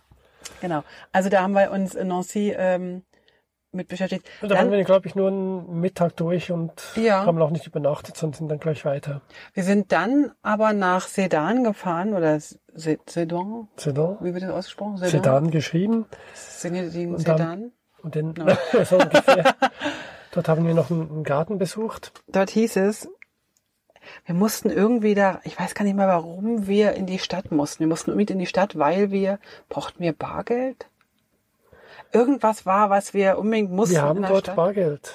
Genau. 0.60 0.84
Also 1.14 1.30
da 1.30 1.44
haben 1.44 1.54
wir 1.54 1.72
uns 1.72 1.96
in 1.96 2.10
Nancy, 2.10 2.54
ähm, 2.58 3.04
mit 3.74 3.88
beschäftigt. 3.88 4.28
Und 4.42 4.50
da 4.50 4.56
Dann- 4.56 4.66
waren 4.66 4.78
wir, 4.78 4.84
glaube 4.84 5.08
ich, 5.08 5.16
nur 5.16 5.30
einen 5.30 5.80
Mittag 5.80 6.16
durch 6.18 6.52
und 6.52 6.72
Ja. 6.96 7.26
haben 7.26 7.42
auch 7.42 7.52
nicht 7.52 7.68
übernachtet, 7.68 8.18
sondern 8.18 8.38
sind 8.38 8.50
dann 8.50 8.60
gleich 8.60 8.84
weiter. 8.86 9.22
Wir 9.54 9.64
sind 9.64 9.92
dann 9.92 10.32
aber 10.42 10.74
nach 10.74 11.08
Sedan 11.08 11.64
gefahren 11.64 12.14
oder 12.14 12.40
Se- 12.40 12.60
Sedan, 13.08 13.68
Sedan. 13.78 14.18
wie 14.22 14.34
wird 14.34 14.44
das 14.44 14.52
ausgesprochen? 14.52 14.98
Sedan 14.98 15.52
geschrieben. 15.52 16.06
Sedan. 16.34 17.14
Und 17.16 17.28
dann- 17.28 17.38
Sedan. 17.38 17.72
Und 18.04 18.16
den, 18.16 18.34
so 18.86 18.98
ungefähr. 18.98 19.56
Dort 20.32 20.48
haben 20.50 20.66
wir 20.66 20.74
noch 20.74 20.90
einen, 20.90 21.24
Garten 21.24 21.58
besucht. 21.58 22.14
Dort 22.28 22.50
hieß 22.50 22.78
es, 22.78 23.08
wir 24.26 24.34
mussten 24.34 24.70
irgendwie 24.70 25.14
da, 25.14 25.40
ich 25.44 25.60
weiß 25.60 25.76
gar 25.76 25.86
nicht 25.86 25.96
mehr, 25.96 26.08
warum 26.08 26.66
wir 26.68 26.94
in 26.94 27.06
die 27.06 27.20
Stadt 27.20 27.52
mussten. 27.52 27.82
Wir 27.82 27.88
mussten 27.88 28.10
irgendwie 28.12 28.34
in 28.34 28.40
die 28.40 28.46
Stadt, 28.48 28.78
weil 28.80 29.12
wir, 29.12 29.40
brauchten 29.70 30.00
wir 30.04 30.14
Bargeld? 30.14 30.88
Irgendwas 32.14 32.66
war, 32.66 32.90
was 32.90 33.14
wir 33.14 33.38
unbedingt 33.38 33.72
mussten 33.72 33.96
Wir 33.96 34.02
haben 34.02 34.22
dort 34.24 34.46
Stadt. 34.46 34.56
Bargeld 34.56 35.12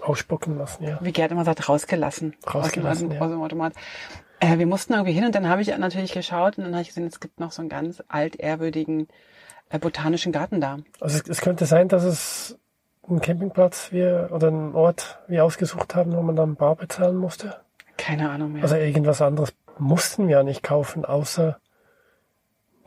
ausspucken 0.00 0.56
lassen, 0.58 0.84
ja. 0.84 0.98
Wie 1.02 1.12
Gerd 1.12 1.32
immer 1.32 1.44
sagt, 1.44 1.68
rausgelassen. 1.68 2.36
Rausgelassen, 2.46 3.06
aus, 3.08 3.12
dem- 3.12 3.18
ja. 3.18 3.20
aus 3.20 3.30
dem 3.30 3.42
Automat. 3.42 3.72
Äh, 4.40 4.58
wir 4.58 4.66
mussten 4.66 4.92
irgendwie 4.92 5.12
hin 5.12 5.24
und 5.24 5.34
dann 5.34 5.48
habe 5.48 5.60
ich 5.62 5.76
natürlich 5.76 6.12
geschaut 6.12 6.56
und 6.58 6.64
dann 6.64 6.72
habe 6.72 6.82
ich 6.82 6.88
gesehen, 6.88 7.06
es 7.06 7.18
gibt 7.18 7.40
noch 7.40 7.50
so 7.50 7.62
einen 7.62 7.68
ganz 7.68 8.02
altehrwürdigen 8.06 9.08
äh, 9.70 9.78
botanischen 9.78 10.30
Garten 10.32 10.60
da. 10.60 10.78
Also 11.00 11.18
es, 11.18 11.28
es 11.28 11.40
könnte 11.40 11.66
sein, 11.66 11.88
dass 11.88 12.04
es 12.04 12.56
einen 13.08 13.20
Campingplatz 13.20 13.90
wir 13.90 14.28
oder 14.32 14.48
einen 14.48 14.74
Ort 14.74 15.18
wir 15.26 15.44
ausgesucht 15.44 15.94
haben, 15.96 16.14
wo 16.14 16.22
man 16.22 16.36
dann 16.36 16.54
Bar 16.54 16.76
bezahlen 16.76 17.16
musste. 17.16 17.56
Keine 17.96 18.30
Ahnung 18.30 18.52
mehr. 18.52 18.62
Also 18.62 18.76
irgendwas 18.76 19.20
anderes 19.20 19.52
mussten 19.78 20.28
wir 20.28 20.36
ja 20.36 20.42
nicht 20.44 20.62
kaufen, 20.62 21.04
außer 21.04 21.58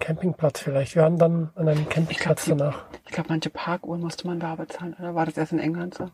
Campingplatz 0.02 0.60
vielleicht. 0.60 0.96
Wir 0.96 1.04
waren 1.04 1.18
dann 1.18 1.50
an 1.56 1.70
einem 1.70 1.88
Campingplatz 1.88 2.44
die- 2.46 2.50
danach. 2.50 2.84
Ich 3.06 3.12
glaube, 3.14 3.30
manche 3.30 3.50
Parkuhren 3.50 4.02
musste 4.02 4.28
man 4.28 4.40
bar 4.40 4.58
bezahlen. 4.58 4.96
Oder 5.00 5.16
war 5.16 5.26
das 5.26 5.38
erst 5.38 5.54
in 5.54 5.60
England 5.60 5.94
so? 5.94 6.10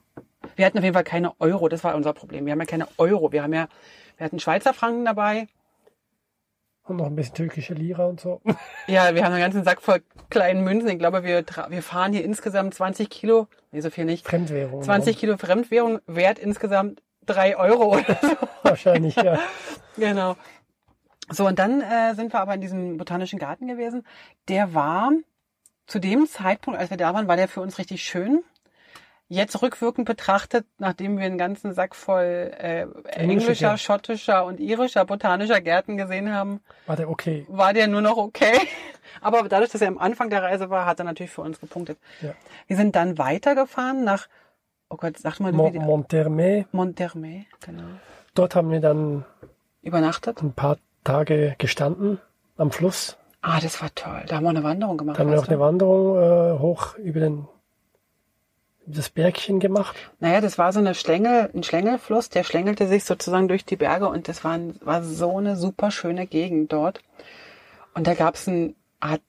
Wir 0.56 0.65
hatten 0.65 0.77
auf 0.77 0.84
jeden 0.84 0.94
Fall 0.94 1.03
keine 1.03 1.34
Euro. 1.39 1.67
Das 1.70 1.84
war 1.84 1.96
unser 1.96 2.13
Problem. 2.13 2.46
Wir 2.46 2.51
haben 2.53 2.60
ja 2.60 2.65
keine 2.65 2.88
Euro. 2.98 3.32
Wir 3.32 3.41
haben 3.44 3.53
ja, 3.53 3.67
wir 4.17 4.25
hatten 4.25 4.39
Schweizer 4.39 4.74
Franken 4.74 5.06
dabei. 5.06 5.48
Und 6.84 6.98
noch 6.98 7.08
ein 7.08 7.15
bisschen 7.15 7.34
türkische 7.36 7.74
Lira 7.74 8.06
und 8.06 8.20
so. 8.22 8.41
Ja, 8.88 9.13
wir 9.13 9.24
haben 9.25 9.34
einen 9.34 9.41
ganzen 9.41 9.63
Sack 9.65 9.82
voll 9.82 10.01
kleinen 10.29 10.63
Münzen. 10.63 10.89
Ich 10.89 11.00
glaube, 11.00 11.24
wir, 11.24 11.44
wir 11.70 11.84
fahren 11.84 12.13
hier 12.13 12.24
insgesamt 12.24 12.74
20 12.75 13.10
Kilo. 13.10 13.48
Nee, 13.72 13.82
so 13.82 13.89
viel 13.89 14.06
nicht. 14.06 14.25
Fremdwährung. 14.25 14.82
20 14.84 15.17
Kilo 15.17 15.36
Fremdwährung, 15.38 16.00
Wert 16.08 16.39
insgesamt 16.39 17.01
drei 17.25 17.58
Euro 17.58 17.98
oder 17.98 18.17
so. 18.22 18.29
Wahrscheinlich, 18.63 19.15
ja. 19.17 19.38
Genau. 19.98 20.36
So, 21.29 21.46
und 21.48 21.60
dann 21.60 21.81
äh, 21.81 22.15
sind 22.15 22.34
wir 22.34 22.39
aber 22.39 22.53
in 22.55 22.62
diesem 22.62 22.98
botanischen 22.98 23.39
Garten 23.39 23.67
gewesen. 23.67 24.05
Der 24.48 24.74
war 24.74 25.12
zu 25.86 26.00
dem 26.00 26.27
Zeitpunkt, 26.27 26.79
als 26.79 26.89
wir 26.89 26.98
da 26.98 27.13
waren, 27.13 27.27
war 27.27 27.36
der 27.36 27.48
für 27.48 27.62
uns 27.62 27.77
richtig 27.77 28.03
schön. 28.03 28.43
Jetzt 29.29 29.62
rückwirkend 29.62 30.07
betrachtet, 30.07 30.65
nachdem 30.77 31.17
wir 31.17 31.25
einen 31.25 31.38
ganzen 31.38 31.74
Sack 31.74 31.96
voll 31.96 32.24
äh, 32.57 32.88
englischer, 33.10 33.53
Gärten. 33.55 33.77
schottischer 33.77 34.46
und 34.46 34.62
irischer 34.62 35.03
botanischer 35.03 35.60
Gärten 35.60 35.98
gesehen 35.98 36.31
haben, 36.34 36.62
War 36.86 36.96
der 36.96 37.10
okay. 37.10 37.46
war 37.50 37.74
der 37.74 37.88
nur 37.88 38.01
noch 38.01 38.15
okay. 38.15 38.57
Aber 39.22 39.43
dadurch, 39.50 39.69
dass 39.72 39.81
er 39.81 39.89
am 39.89 39.98
Anfang 39.98 40.29
der 40.29 40.43
Reise 40.43 40.69
war, 40.69 40.86
hat 40.86 41.00
er 41.00 41.05
natürlich 41.05 41.31
für 41.31 41.41
uns 41.41 41.60
gepunktet. 41.60 41.98
Ja. 42.22 42.34
Wir 42.67 42.77
sind 42.77 42.96
dann 42.96 43.17
weitergefahren 43.17 44.05
nach, 44.05 44.27
oh 44.89 44.96
Gott, 44.96 45.17
sag 45.17 45.41
mal, 45.41 45.51
Mont 45.51 45.75
Montermé. 45.75 46.65
Monthermé, 46.72 47.46
genau. 47.60 47.84
Dort 48.34 48.55
haben 48.55 48.72
wir 48.72 48.79
dann 48.79 49.25
Übernachtet. 49.81 50.41
ein 50.41 50.53
paar 50.53 50.77
Tage 51.08 51.56
gestanden 51.58 52.20
am 52.58 52.72
Fluss. 52.72 53.18
Ah, 53.42 53.60
das 53.62 53.82
war 53.82 53.94
toll. 53.96 54.24
Da 54.28 54.36
haben 54.36 54.44
wir 54.44 54.50
eine 54.50 54.64
Wanderung 54.64 54.98
gemacht. 54.98 55.18
Dann 55.18 55.28
haben 55.28 55.34
wir 55.34 55.38
noch 55.38 55.48
eine 55.48 55.60
Wanderung 55.60 56.18
äh, 56.18 56.60
hoch 56.60 56.98
über 56.98 57.22
den 57.22 57.48
das 58.86 59.10
Bergchen 59.10 59.60
gemacht. 59.60 59.96
Naja, 60.20 60.40
das 60.40 60.58
war 60.58 60.72
so 60.72 60.80
eine 60.80 60.96
Schlängel, 60.96 61.50
ein 61.54 61.64
Schlängelfluss, 61.64 62.30
der 62.30 62.44
schlängelte 62.44 62.88
sich 62.88 63.04
sozusagen 63.04 63.50
durch 63.50 63.66
die 63.66 63.76
Berge 63.76 64.08
und 64.08 64.30
das 64.30 64.46
war, 64.46 64.54
ein, 64.54 64.76
war 64.82 65.04
so 65.04 65.38
eine 65.38 65.58
super 65.58 65.92
schöne 65.92 66.26
Gegend 66.26 66.72
dort. 66.72 67.02
Und 67.94 68.08
da 68.08 68.14
gab 68.14 68.36
es 68.36 68.48
eine 68.48 68.76
Art 69.02 69.22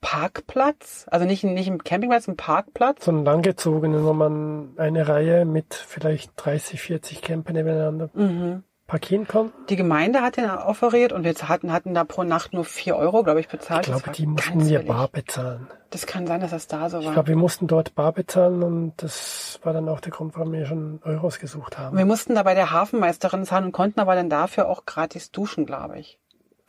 Parkplatz, 0.00 1.06
also 1.10 1.26
nicht, 1.26 1.42
nicht 1.44 1.68
ein 1.68 1.82
Campingplatz, 1.82 2.28
ein 2.28 2.36
Parkplatz. 2.36 3.04
So 3.04 3.10
einen 3.10 3.24
langgezogenen, 3.24 4.04
wo 4.04 4.12
man 4.12 4.70
eine 4.76 5.06
Reihe 5.08 5.44
mit 5.44 5.74
vielleicht 5.74 6.32
30, 6.36 6.80
40 6.80 7.22
Camper 7.22 7.52
nebeneinander 7.52 8.10
Mhm. 8.14 8.62
Parkieren 8.90 9.26
konnte. 9.28 9.52
Die 9.68 9.76
Gemeinde 9.76 10.20
hat 10.20 10.36
den 10.36 10.50
offeriert 10.50 11.12
und 11.12 11.24
wir 11.24 11.32
hatten, 11.34 11.72
hatten 11.72 11.94
da 11.94 12.04
pro 12.04 12.24
Nacht 12.24 12.52
nur 12.52 12.64
vier 12.64 12.96
Euro, 12.96 13.22
glaube 13.22 13.40
ich, 13.40 13.48
bezahlt. 13.48 13.86
Ich 13.86 13.92
glaube, 13.92 14.10
die 14.10 14.26
mussten 14.26 14.60
wir 14.68 14.78
billig. 14.80 14.88
bar 14.88 15.08
bezahlen. 15.08 15.68
Das 15.90 16.06
kann 16.06 16.26
sein, 16.26 16.40
dass 16.40 16.50
das 16.50 16.66
da 16.66 16.90
so 16.90 16.98
Ich 16.98 17.06
war. 17.06 17.12
glaube, 17.14 17.28
wir 17.28 17.36
mussten 17.36 17.66
dort 17.66 17.94
bar 17.94 18.12
bezahlen 18.12 18.62
und 18.62 18.92
das 18.98 19.58
war 19.62 19.72
dann 19.72 19.88
auch 19.88 20.00
der 20.00 20.12
Grund, 20.12 20.34
warum 20.36 20.52
wir 20.52 20.66
schon 20.66 21.00
Euros 21.04 21.38
gesucht 21.38 21.78
haben. 21.78 21.96
Wir 21.96 22.04
mussten 22.04 22.34
da 22.34 22.42
bei 22.42 22.54
der 22.54 22.70
Hafenmeisterin 22.72 23.44
zahlen 23.44 23.64
und 23.66 23.72
konnten 23.72 24.00
aber 24.00 24.14
dann 24.14 24.28
dafür 24.30 24.68
auch 24.68 24.84
gratis 24.86 25.30
duschen, 25.30 25.66
glaube 25.66 25.98
ich. 25.98 26.18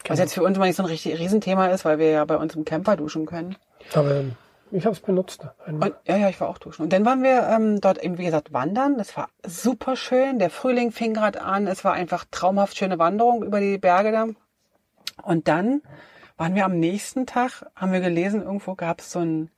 Was 0.04 0.18
Genau. 0.18 0.22
jetzt 0.22 0.34
für 0.34 0.44
uns 0.44 0.58
mal 0.58 0.66
nicht 0.66 0.78
so 0.78 0.84
ein 0.84 0.88
richtig 0.90 1.20
Riesenthema 1.20 1.68
ist, 1.68 1.86
weil 1.86 2.00
wir 2.00 2.10
ja 2.10 2.26
bei 2.26 2.38
uns 2.38 2.56
im 2.56 2.66
Camper 2.66 2.96
duschen 2.98 3.26
können. 3.28 3.56
Aber 3.94 4.24
ich 4.72 4.86
habe 4.86 4.96
es 4.96 5.02
benutzt. 5.02 5.46
Und, 5.68 5.84
ja, 6.06 6.18
ja, 6.18 6.30
ich 6.30 6.40
war 6.40 6.50
auch 6.50 6.58
duschen. 6.58 6.84
Und 6.84 6.94
dann 6.94 7.06
waren 7.06 7.24
wir 7.24 7.48
ähm, 7.48 7.82
dort 7.82 8.04
eben, 8.04 8.18
wie 8.18 8.26
gesagt, 8.26 8.54
wandern. 8.54 8.98
Das 8.98 9.16
war 9.18 9.30
super 9.46 9.96
schön. 9.96 10.40
Der 10.40 10.50
Frühling 10.50 10.92
fing 10.92 11.14
gerade 11.14 11.42
an. 11.42 11.68
Es 11.68 11.84
war 11.84 11.94
einfach 11.94 12.26
traumhaft 12.32 12.78
schöne 12.78 13.00
Wanderung 13.00 13.44
über 13.44 13.60
die 13.60 13.78
Berge 13.78 14.12
da. 14.12 14.28
Und 15.24 15.48
dann 15.48 15.82
waren 16.38 16.56
wir 16.56 16.66
am 16.66 16.80
nächsten 16.80 17.26
Tag, 17.26 17.66
haben 17.76 17.92
wir 17.92 18.00
gelesen, 18.00 18.42
irgendwo 18.42 18.76
gab 18.76 19.00
es 19.00 19.12
so 19.12 19.20
einen 19.20 19.52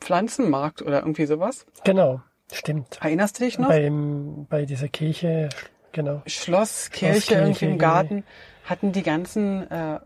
Pflanzenmarkt 0.00 0.82
oder 0.82 1.00
irgendwie 1.00 1.26
sowas. 1.26 1.66
Genau, 1.84 2.20
stimmt. 2.52 2.98
Erinnerst 3.00 3.38
du 3.38 3.44
dich 3.44 3.58
noch? 3.58 3.68
Beim, 3.68 4.46
bei 4.48 4.64
dieser 4.64 4.88
Kirche, 4.88 5.50
genau. 5.92 6.22
Schloss, 6.26 6.90
Kirche, 6.90 7.20
Schlosskirche, 7.20 7.42
irgendwie 7.42 7.64
im. 7.66 7.78
Garten 7.78 8.24
hatten 8.64 8.92
die 8.92 9.02
ganzen 9.02 9.62
äh, 9.70 10.00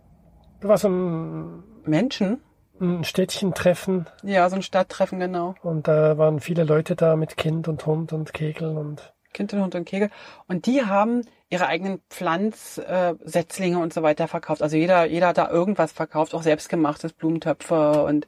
Da 0.60 0.68
war 0.68 0.78
so 0.78 0.88
ein, 0.88 1.62
Menschen, 1.84 2.40
ein 2.80 3.04
Städtchentreffen 3.04 4.06
ja, 4.22 4.48
so 4.50 4.56
ein 4.56 4.62
Stadttreffen, 4.62 5.20
genau. 5.20 5.54
und 5.62 5.86
da 5.86 6.18
waren 6.18 6.40
viele 6.40 6.64
Leute 6.64 6.96
da 6.96 7.16
mit 7.16 7.36
Kind 7.36 7.68
und 7.68 7.86
Hund 7.86 8.12
und 8.12 8.32
Kegeln 8.32 8.76
und 8.76 9.14
Kind 9.34 9.52
und 9.52 9.62
Hund 9.62 9.74
und 9.74 9.84
Kegel. 9.84 10.10
Und 10.46 10.66
die 10.66 10.86
haben 10.86 11.22
ihre 11.50 11.66
eigenen 11.66 12.00
Pflanzsetzlinge 12.08 13.18
Setzlinge 13.24 13.78
und 13.80 13.92
so 13.92 14.02
weiter 14.02 14.28
verkauft. 14.28 14.62
Also 14.62 14.76
jeder, 14.76 15.04
jeder 15.04 15.28
hat 15.28 15.38
da 15.38 15.50
irgendwas 15.50 15.92
verkauft, 15.92 16.34
auch 16.34 16.42
selbstgemachtes 16.42 17.12
Blumentöpfe 17.12 18.04
und 18.04 18.26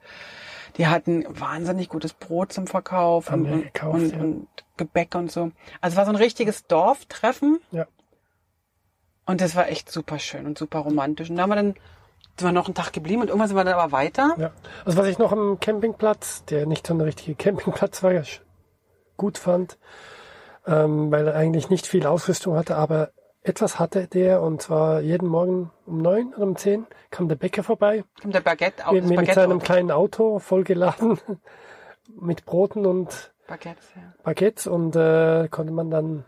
die 0.77 0.89
hatten 0.89 1.25
wahnsinnig 1.29 1.89
gutes 1.89 2.13
Brot 2.13 2.53
zum 2.53 2.67
Verkauf 2.67 3.31
Haben 3.31 3.43
und, 3.43 3.49
wir 3.49 3.55
und, 3.55 3.65
gekauft, 3.65 3.97
und, 3.97 4.13
ja. 4.13 4.19
und 4.19 4.49
Gebäck 4.77 5.15
und 5.15 5.33
so. 5.33 5.53
Also 5.81 5.95
es 5.95 5.97
war 5.97 6.05
so 6.05 6.11
ein 6.11 6.17
richtiges 6.17 6.67
Dorftreffen 6.67 7.61
ja. 7.71 7.87
und 9.25 9.41
das 9.41 9.57
war 9.57 9.69
echt 9.69 9.91
super 9.91 10.19
schön 10.19 10.45
und 10.45 10.59
super 10.59 10.81
romantisch. 10.81 11.31
Und 11.31 11.37
da 11.37 11.43
haben 11.43 11.51
wir 11.51 11.57
dann 11.57 11.75
sind 12.39 12.49
wir 12.49 12.53
noch 12.53 12.67
einen 12.67 12.75
Tag 12.75 12.93
geblieben 12.93 13.23
und 13.23 13.29
irgendwann 13.29 13.49
sind 13.49 13.57
wir 13.57 13.65
dann 13.65 13.75
aber 13.75 13.93
weiter. 13.93 14.35
Ja. 14.39 14.51
Also 14.85 14.99
was 14.99 15.07
ich 15.09 15.19
noch 15.19 15.33
am 15.33 15.59
Campingplatz, 15.61 16.45
der 16.45 16.67
nicht 16.67 16.87
so 16.87 16.95
ein 16.95 17.01
richtiger 17.01 17.35
Campingplatz 17.39 18.03
war, 18.03 18.13
gut 19.17 19.39
fand, 19.39 19.79
ähm, 20.67 21.11
weil 21.11 21.29
er 21.29 21.35
eigentlich 21.35 21.71
nicht 21.71 21.87
viel 21.87 22.07
Ausrüstung 22.07 22.57
hatte, 22.57 22.77
aber 22.77 23.11
etwas 23.43 23.79
hatte 23.79 24.09
der 24.09 24.43
und 24.43 24.61
zwar 24.61 25.01
jeden 25.01 25.29
Morgen 25.29 25.71
um 25.87 25.99
neun 25.99 26.35
oder 26.35 26.43
um 26.43 26.57
zehn 26.57 26.87
kam 27.11 27.29
der 27.29 27.37
Bäcker 27.37 27.63
vorbei 27.63 28.03
Kommt 28.21 28.35
der 28.35 28.41
Baguette, 28.41 28.87
au- 28.89 28.93
mit, 28.93 29.05
mit 29.05 29.17
Baguette, 29.17 29.35
seinem 29.35 29.61
kleinen 29.61 29.93
Auto 29.93 30.41
vollgeladen 30.41 31.19
mit 32.21 32.45
Broten 32.45 32.85
und 32.87 33.33
Baguettes, 33.47 33.87
ja. 33.95 34.03
Baguettes 34.25 34.67
und 34.67 34.97
äh, 34.97 35.49
konnte 35.49 35.73
man 35.73 35.91
dann 35.91 36.25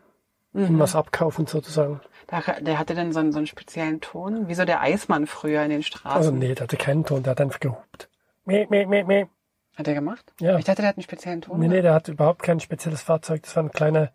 Mhm. 0.55 0.79
was 0.79 0.97
abkaufen 0.97 1.47
sozusagen. 1.47 2.01
Der 2.31 2.79
hatte 2.79 2.95
dann 2.95 3.13
so 3.13 3.21
einen, 3.21 3.33
so 3.33 3.39
einen 3.39 3.47
speziellen 3.47 4.01
Ton, 4.01 4.49
wie 4.49 4.55
so 4.55 4.65
der 4.67 4.81
Eismann 4.83 5.27
früher 5.27 5.63
in 5.63 5.71
den 5.71 5.83
Straßen. 5.83 6.17
Also 6.19 6.31
nee, 6.31 6.55
der 6.55 6.65
hatte 6.65 6.77
keinen 6.77 7.05
Ton, 7.05 7.23
der 7.23 7.31
hat 7.31 7.41
einfach 7.41 7.61
gehupt. 7.61 8.09
Meh, 8.45 8.67
meh, 8.69 8.85
meh, 8.87 9.03
meh. 9.05 9.27
Hat 9.77 9.89
er 9.89 9.95
gemacht? 9.95 10.33
Ja. 10.41 10.59
Ich 10.59 10.65
dachte, 10.65 10.83
der 10.83 10.89
hat 10.91 10.97
einen 10.97 11.05
speziellen 11.05 11.41
Ton. 11.41 11.59
Nee, 11.61 11.69
nee, 11.69 11.81
der 11.83 11.95
hat 11.95 12.09
überhaupt 12.09 12.43
kein 12.43 12.61
spezielles 12.61 13.01
Fahrzeug. 13.01 13.43
Das 13.45 13.55
war 13.57 13.63
ein 13.63 13.71
kleiner 13.71 14.11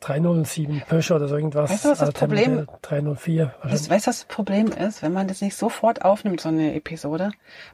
307 0.00 0.82
Peugeot 0.88 1.14
oder 1.14 1.28
so 1.28 1.36
irgendwas. 1.36 1.70
Weißt 1.70 1.84
du, 1.84 1.90
was 1.90 1.98
das 2.00 2.08
Alter 2.08 2.26
Problem- 2.26 2.50
Modell 2.56 2.66
304. 2.82 3.54
Weißt, 3.62 3.90
weißt 3.90 4.06
du, 4.06 4.10
was 4.10 4.18
das 4.18 4.24
Problem 4.24 4.66
ist, 4.68 5.02
wenn 5.02 5.12
man 5.12 5.28
das 5.28 5.40
nicht 5.40 5.56
sofort 5.56 6.04
aufnimmt, 6.04 6.40
so 6.40 6.48
eine 6.48 6.74
Episode? 6.74 7.30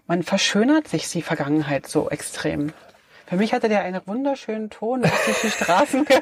Man 0.06 0.22
verschönert 0.22 0.88
sich 0.88 1.08
die 1.08 1.22
Vergangenheit 1.22 1.86
so 1.86 2.10
extrem. 2.10 2.72
Für 3.26 3.36
mich 3.36 3.54
hatte 3.54 3.68
der 3.70 3.82
einen 3.82 4.02
wunderschönen 4.06 4.68
Ton 4.68 5.02
durch 5.02 5.40
die 5.42 5.50
Straßen. 5.50 6.06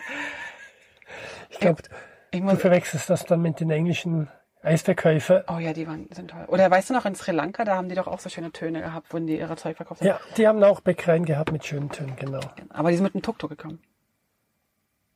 Ich 1.51 1.61
glaube, 1.61 1.81
Ich 2.31 2.41
du 2.41 2.47
muss, 2.47 2.61
verwechselst 2.61 3.09
das 3.11 3.25
dann 3.25 3.41
mit 3.43 3.61
den 3.61 3.71
englischen 3.71 4.29
Eisverkäufer. 4.63 5.45
oh 5.49 5.59
ja, 5.59 5.73
die 5.73 5.87
waren, 5.87 6.09
sind 6.13 6.31
toll. 6.33 6.45
Oder 6.49 6.71
weißt 6.71 6.91
du 6.91 6.95
noch, 6.95 7.05
in 7.07 7.15
Sri 7.15 7.31
Lanka, 7.33 7.65
da 7.65 7.77
haben 7.77 7.89
die 7.89 7.95
doch 7.95 8.09
auch 8.09 8.19
so 8.19 8.29
schöne 8.29 8.51
Töne 8.51 8.81
gehabt, 8.83 9.13
wo 9.15 9.19
die 9.19 9.39
ihre 9.39 9.57
Zeug 9.57 9.77
verkauft 9.77 10.01
haben. 10.01 10.09
Ja, 10.09 10.21
die 10.37 10.49
haben 10.49 10.63
auch 10.65 10.81
Bäckereien 10.81 11.25
gehabt 11.25 11.53
mit 11.53 11.65
schönen 11.65 11.91
Tönen, 11.91 12.17
genau. 12.17 12.41
Aber 12.71 12.91
die 12.91 12.97
sind 12.97 13.05
mit 13.05 13.15
einem 13.15 13.23
Tuk-Tuk 13.23 13.51
gekommen. 13.51 13.81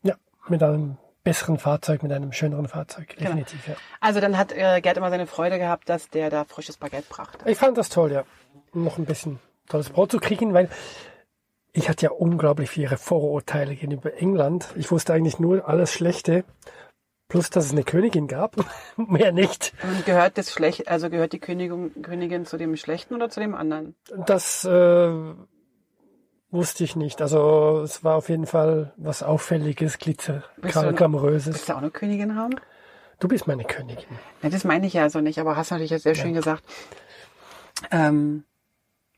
Ja, 0.02 0.14
mit 0.48 0.62
einem 0.62 0.98
besseren 1.24 1.58
Fahrzeug, 1.58 2.02
mit 2.02 2.12
einem 2.12 2.32
schöneren 2.32 2.68
Fahrzeug, 2.68 3.08
Genau. 3.08 3.22
definitiv, 3.30 3.66
ja. 3.66 3.74
Also 4.00 4.20
dann 4.20 4.38
hat 4.38 4.52
äh, 4.52 4.80
Gerd 4.80 4.96
immer 4.96 5.10
seine 5.10 5.26
Freude 5.26 5.58
gehabt, 5.58 5.88
dass 5.88 6.08
der 6.08 6.30
da 6.30 6.44
frisches 6.44 6.76
Baguette 6.76 7.06
brachte. 7.08 7.50
Ich 7.50 7.58
fand 7.58 7.76
das 7.76 7.88
toll, 7.88 8.12
ja. 8.12 8.24
Um 8.72 8.84
noch 8.84 8.98
ein 8.98 9.04
bisschen 9.04 9.40
tolles 9.68 9.90
Brot 9.90 10.12
zu 10.12 10.18
kriegen, 10.18 10.54
weil 10.54 10.68
ich 11.72 11.88
hatte 11.88 12.06
ja 12.06 12.10
unglaublich 12.12 12.70
viele 12.70 12.96
Vorurteile 12.96 13.74
gegenüber 13.74 14.14
England. 14.16 14.68
Ich 14.76 14.90
wusste 14.90 15.12
eigentlich 15.12 15.38
nur 15.38 15.68
alles 15.68 15.92
Schlechte, 15.92 16.44
plus 17.30 17.48
dass 17.48 17.64
es 17.64 17.72
eine 17.72 17.84
Königin 17.84 18.26
gab, 18.26 18.56
mehr 18.96 19.32
nicht. 19.32 19.72
Und 19.82 20.04
gehört 20.04 20.36
das 20.36 20.52
schlecht, 20.52 20.88
also 20.88 21.08
gehört 21.08 21.32
die 21.32 21.38
Königin, 21.38 22.02
Königin 22.02 22.44
zu 22.44 22.58
dem 22.58 22.76
Schlechten 22.76 23.14
oder 23.14 23.30
zu 23.30 23.40
dem 23.40 23.54
anderen? 23.54 23.94
Das 24.26 24.66
äh, 24.66 25.10
wusste 26.50 26.84
ich 26.84 26.96
nicht. 26.96 27.22
Also 27.22 27.80
es 27.82 28.04
war 28.04 28.16
auf 28.16 28.28
jeden 28.28 28.46
Fall 28.46 28.92
was 28.98 29.22
Auffälliges, 29.22 29.98
Glitzer, 29.98 30.44
Glamouröses. 30.60 31.54
Willst 31.54 31.68
du 31.70 31.72
auch 31.72 31.78
eine 31.78 31.90
Königin 31.90 32.36
haben? 32.36 32.56
Du 33.20 33.28
bist 33.28 33.46
meine 33.46 33.64
Königin. 33.64 34.18
Ja, 34.42 34.50
das 34.50 34.64
meine 34.64 34.86
ich 34.86 34.94
ja 34.94 35.08
so 35.08 35.20
nicht, 35.20 35.38
aber 35.38 35.56
hast 35.56 35.70
natürlich 35.70 35.90
jetzt 35.90 36.02
sehr 36.02 36.14
schön 36.14 36.34
gesagt. 36.34 36.64
Ähm, 37.90 38.44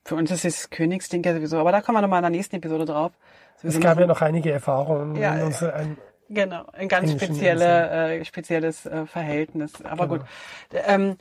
Für 0.04 0.16
uns 0.16 0.30
ist 0.30 0.44
das 0.44 0.70
Königsding 0.70 1.22
ja 1.22 1.34
sowieso, 1.34 1.58
aber 1.58 1.72
da 1.72 1.80
kommen 1.80 1.96
wir 1.96 2.02
nochmal 2.02 2.18
in 2.18 2.24
der 2.24 2.30
nächsten 2.30 2.56
Episode 2.56 2.84
drauf. 2.84 3.12
Es 3.62 3.78
gab 3.78 3.98
ja 4.00 4.06
noch 4.06 4.20
einige 4.20 4.50
Erfahrungen. 4.50 5.14
Ja, 5.14 5.36
in 5.36 5.46
unser, 5.46 5.74
ein, 5.74 5.96
Genau, 6.34 6.64
ein 6.72 6.88
ganz 6.88 7.12
spezielle, 7.12 7.90
äh, 8.20 8.24
spezielles 8.24 8.86
äh, 8.86 9.04
Verhältnis. 9.04 9.84
Aber 9.84 10.08
Genau. 10.08 10.20
gut. 10.20 10.28
Ähm, 10.86 11.16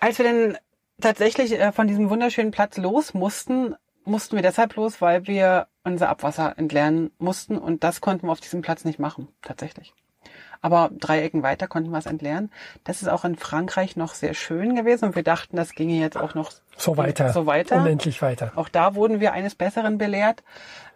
als 0.00 0.18
wir 0.18 0.24
dann 0.24 0.58
tatsächlich 1.00 1.52
äh, 1.52 1.70
von 1.70 1.86
diesem 1.86 2.08
wunderschönen 2.08 2.50
Platz 2.50 2.78
los 2.78 3.12
mussten, 3.12 3.74
mussten 4.04 4.36
wir 4.36 4.42
deshalb 4.42 4.74
los, 4.76 5.02
weil 5.02 5.26
wir 5.26 5.68
unser 5.82 6.08
Abwasser 6.08 6.54
entleeren 6.56 7.10
mussten 7.18 7.58
und 7.58 7.84
das 7.84 8.00
konnten 8.00 8.26
wir 8.26 8.32
auf 8.32 8.40
diesem 8.40 8.62
Platz 8.62 8.86
nicht 8.86 8.98
machen, 8.98 9.28
tatsächlich. 9.42 9.92
Aber 10.64 10.88
drei 10.98 11.20
Ecken 11.20 11.42
weiter 11.42 11.66
konnten 11.68 11.90
wir 11.90 11.98
es 11.98 12.06
entleeren. 12.06 12.50
Das 12.84 13.02
ist 13.02 13.08
auch 13.08 13.26
in 13.26 13.36
Frankreich 13.36 13.96
noch 13.96 14.14
sehr 14.14 14.32
schön 14.32 14.74
gewesen 14.74 15.04
und 15.04 15.14
wir 15.14 15.22
dachten, 15.22 15.56
das 15.58 15.72
ginge 15.72 15.92
jetzt 16.00 16.16
auch 16.16 16.34
noch 16.34 16.52
so 16.78 16.96
weiter. 16.96 17.28
So 17.34 17.44
weiter. 17.44 17.76
Unendlich 17.76 18.22
weiter. 18.22 18.52
Auch 18.56 18.70
da 18.70 18.94
wurden 18.94 19.20
wir 19.20 19.34
eines 19.34 19.54
Besseren 19.56 19.98
belehrt. 19.98 20.42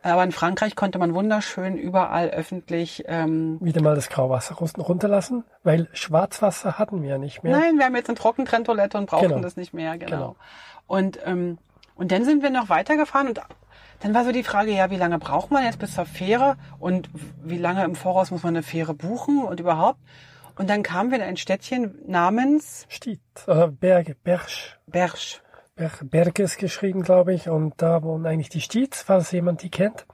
Aber 0.02 0.24
in 0.24 0.32
Frankreich 0.32 0.74
konnte 0.74 0.98
man 0.98 1.12
wunderschön 1.12 1.76
überall 1.76 2.30
öffentlich 2.30 3.04
ähm, 3.08 3.58
Wieder 3.60 3.82
mal 3.82 3.94
das 3.94 4.08
Grauwasser 4.08 4.54
run- 4.54 4.70
runterlassen, 4.80 5.44
weil 5.64 5.86
Schwarzwasser 5.92 6.78
hatten 6.78 7.02
wir 7.02 7.10
ja 7.10 7.18
nicht 7.18 7.42
mehr. 7.42 7.54
Nein, 7.54 7.76
wir 7.76 7.84
haben 7.84 7.94
jetzt 7.94 8.08
eine 8.08 8.16
Trockentrenntoilette 8.16 8.96
und 8.96 9.04
brauchen 9.04 9.28
Genau. 9.28 9.40
das 9.40 9.56
nicht 9.56 9.74
mehr, 9.74 9.98
genau. 9.98 10.10
Genau. 10.16 10.36
Und, 10.86 11.18
ähm, 11.26 11.58
und 11.94 12.10
dann 12.10 12.24
sind 12.24 12.42
wir 12.42 12.48
noch 12.48 12.70
weitergefahren 12.70 13.28
und 13.28 13.40
dann 14.00 14.14
war 14.14 14.24
so 14.24 14.32
die 14.32 14.44
Frage, 14.44 14.72
ja, 14.72 14.90
wie 14.90 14.96
lange 14.96 15.18
braucht 15.18 15.50
man 15.50 15.64
jetzt 15.64 15.78
bis 15.78 15.94
zur 15.94 16.06
Fähre 16.06 16.56
und 16.78 17.10
wie 17.42 17.58
lange 17.58 17.84
im 17.84 17.94
Voraus 17.94 18.30
muss 18.30 18.42
man 18.42 18.54
eine 18.54 18.62
Fähre 18.62 18.94
buchen 18.94 19.42
und 19.42 19.60
überhaupt? 19.60 19.98
Und 20.56 20.68
dann 20.68 20.82
kamen 20.82 21.10
wir 21.10 21.18
in 21.18 21.24
ein 21.24 21.36
Städtchen 21.36 21.94
namens 22.06 22.86
Stiet, 22.88 23.20
oder 23.46 23.68
Berge, 23.68 24.16
Bersch. 24.16 24.78
Bersch. 24.86 25.40
Ber 25.76 25.90
Berges 26.02 26.56
geschrieben, 26.56 27.02
glaube 27.02 27.32
ich. 27.32 27.48
Und 27.48 27.74
da 27.76 28.02
wohnen 28.02 28.26
eigentlich 28.26 28.48
die 28.48 28.60
Stiez, 28.60 29.02
falls 29.02 29.30
jemand 29.30 29.62
die 29.62 29.70
kennt. 29.70 30.06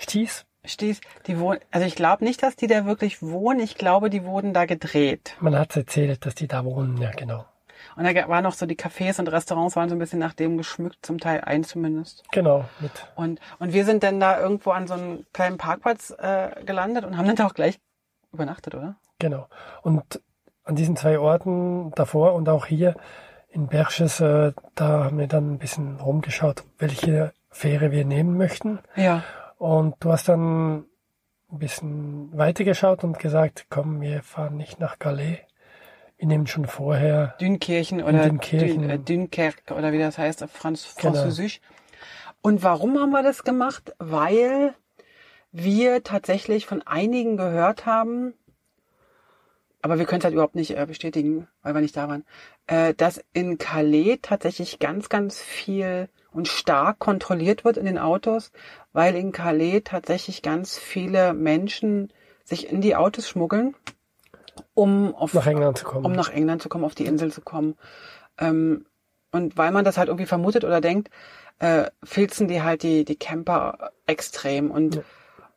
Sties. 0.00 0.46
Stieß, 0.64 1.00
die 1.26 1.38
wohnen, 1.38 1.60
also 1.70 1.86
ich 1.86 1.94
glaube 1.94 2.24
nicht, 2.24 2.42
dass 2.42 2.56
die 2.56 2.66
da 2.66 2.86
wirklich 2.86 3.22
wohnen. 3.22 3.60
Ich 3.60 3.76
glaube, 3.76 4.10
die 4.10 4.24
wurden 4.24 4.52
da 4.52 4.64
gedreht. 4.64 5.36
Man 5.40 5.56
hat 5.56 5.76
erzählt, 5.76 6.26
dass 6.26 6.34
die 6.34 6.48
da 6.48 6.64
wohnen, 6.64 6.96
ja 6.96 7.12
genau. 7.12 7.44
Und 7.96 8.04
da 8.04 8.28
waren 8.28 8.44
noch 8.44 8.54
so 8.54 8.66
die 8.66 8.76
Cafés 8.76 9.18
und 9.18 9.28
Restaurants 9.28 9.76
waren 9.76 9.88
so 9.88 9.94
ein 9.94 9.98
bisschen 9.98 10.18
nach 10.18 10.34
dem 10.34 10.56
geschmückt, 10.56 11.04
zum 11.04 11.18
Teil 11.18 11.42
ein 11.42 11.64
zumindest. 11.64 12.24
Genau, 12.32 12.64
mit 12.80 12.92
Und, 13.14 13.40
und 13.58 13.72
wir 13.72 13.84
sind 13.84 14.02
dann 14.02 14.20
da 14.20 14.40
irgendwo 14.40 14.70
an 14.70 14.86
so 14.86 14.94
einem 14.94 15.26
kleinen 15.32 15.58
Parkplatz 15.58 16.10
äh, 16.18 16.64
gelandet 16.64 17.04
und 17.04 17.16
haben 17.16 17.26
dann 17.26 17.36
da 17.36 17.46
auch 17.46 17.54
gleich 17.54 17.78
übernachtet, 18.32 18.74
oder? 18.74 18.96
Genau. 19.18 19.46
Und 19.82 20.20
an 20.64 20.74
diesen 20.74 20.96
zwei 20.96 21.18
Orten 21.18 21.92
davor 21.92 22.34
und 22.34 22.48
auch 22.48 22.66
hier 22.66 22.96
in 23.48 23.68
Berches, 23.68 24.20
äh, 24.20 24.52
da 24.74 25.04
haben 25.04 25.18
wir 25.18 25.28
dann 25.28 25.54
ein 25.54 25.58
bisschen 25.58 25.98
rumgeschaut, 25.98 26.64
welche 26.78 27.32
Fähre 27.50 27.90
wir 27.90 28.04
nehmen 28.04 28.36
möchten. 28.36 28.80
Ja. 28.96 29.22
Und 29.56 29.94
du 30.00 30.12
hast 30.12 30.28
dann 30.28 30.84
ein 31.50 31.58
bisschen 31.58 32.36
weitergeschaut 32.36 33.04
und 33.04 33.18
gesagt, 33.18 33.66
komm, 33.70 34.00
wir 34.00 34.22
fahren 34.22 34.56
nicht 34.56 34.80
nach 34.80 34.98
Calais. 34.98 35.38
Wir 36.18 36.28
nehmen 36.28 36.46
schon 36.46 36.66
vorher. 36.66 37.36
Dünkirchen 37.40 38.02
oder 38.02 38.28
Dünkirchen. 38.28 38.82
Dün, 38.82 38.90
äh, 38.90 38.98
Dunkerque 38.98 39.74
oder 39.74 39.92
wie 39.92 39.98
das 39.98 40.16
heißt 40.16 40.42
auf 40.42 40.50
Franz 40.50 40.94
Genau. 40.96 41.12
Französisch. 41.14 41.60
Und 42.40 42.62
warum 42.62 42.98
haben 42.98 43.10
wir 43.10 43.22
das 43.22 43.44
gemacht? 43.44 43.92
Weil 43.98 44.74
wir 45.52 46.02
tatsächlich 46.04 46.66
von 46.66 46.82
einigen 46.86 47.36
gehört 47.36 47.86
haben, 47.86 48.34
aber 49.82 49.98
wir 49.98 50.06
können 50.06 50.20
es 50.20 50.24
halt 50.24 50.34
überhaupt 50.34 50.54
nicht 50.54 50.76
äh, 50.76 50.86
bestätigen, 50.86 51.48
weil 51.62 51.74
wir 51.74 51.80
nicht 51.80 51.96
da 51.96 52.08
waren, 52.08 52.24
äh, 52.66 52.94
dass 52.94 53.22
in 53.32 53.58
Calais 53.58 54.18
tatsächlich 54.22 54.78
ganz, 54.78 55.08
ganz 55.08 55.40
viel 55.40 56.08
und 56.32 56.48
stark 56.48 56.98
kontrolliert 56.98 57.64
wird 57.64 57.76
in 57.76 57.86
den 57.86 57.98
Autos, 57.98 58.52
weil 58.92 59.14
in 59.16 59.32
Calais 59.32 59.82
tatsächlich 59.84 60.42
ganz 60.42 60.78
viele 60.78 61.34
Menschen 61.34 62.12
sich 62.44 62.70
in 62.70 62.80
die 62.80 62.96
Autos 62.96 63.28
schmuggeln, 63.28 63.74
um 64.76 65.14
auf 65.16 65.34
Nach 65.34 65.46
England 65.46 65.78
zu 65.78 65.84
kommen. 65.86 66.04
um 66.04 66.12
nach 66.12 66.30
England 66.30 66.62
zu 66.62 66.68
kommen, 66.68 66.84
auf 66.84 66.94
die 66.94 67.06
Insel 67.06 67.32
zu 67.32 67.40
kommen. 67.40 67.74
Ähm, 68.38 68.86
und 69.32 69.56
weil 69.58 69.72
man 69.72 69.84
das 69.84 69.98
halt 69.98 70.08
irgendwie 70.08 70.26
vermutet 70.26 70.62
oder 70.64 70.80
denkt, 70.80 71.10
äh, 71.58 71.90
filzen 72.04 72.46
die 72.46 72.62
halt 72.62 72.82
die, 72.84 73.04
die 73.04 73.16
Camper 73.16 73.90
extrem. 74.06 74.70
Und, 74.70 74.96
Ja. 74.96 75.02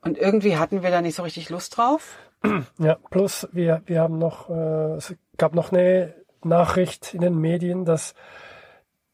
und 0.01 0.17
irgendwie 0.17 0.57
hatten 0.57 0.81
wir 0.81 0.89
da 0.89 1.01
nicht 1.01 1.15
so 1.15 1.23
richtig 1.23 1.49
Lust 1.51 1.77
drauf. 1.77 2.17
Ja, 2.79 2.97
plus 3.09 3.47
wir, 3.51 3.81
wir 3.85 3.99
haben 4.01 4.17
noch, 4.17 4.49
äh, 4.49 4.93
es 4.95 5.13
gab 5.37 5.53
noch 5.53 5.71
eine 5.73 6.15
Nachricht 6.41 7.13
in 7.13 7.19
den 7.21 7.37
Medien, 7.37 7.83
dass 7.83 8.13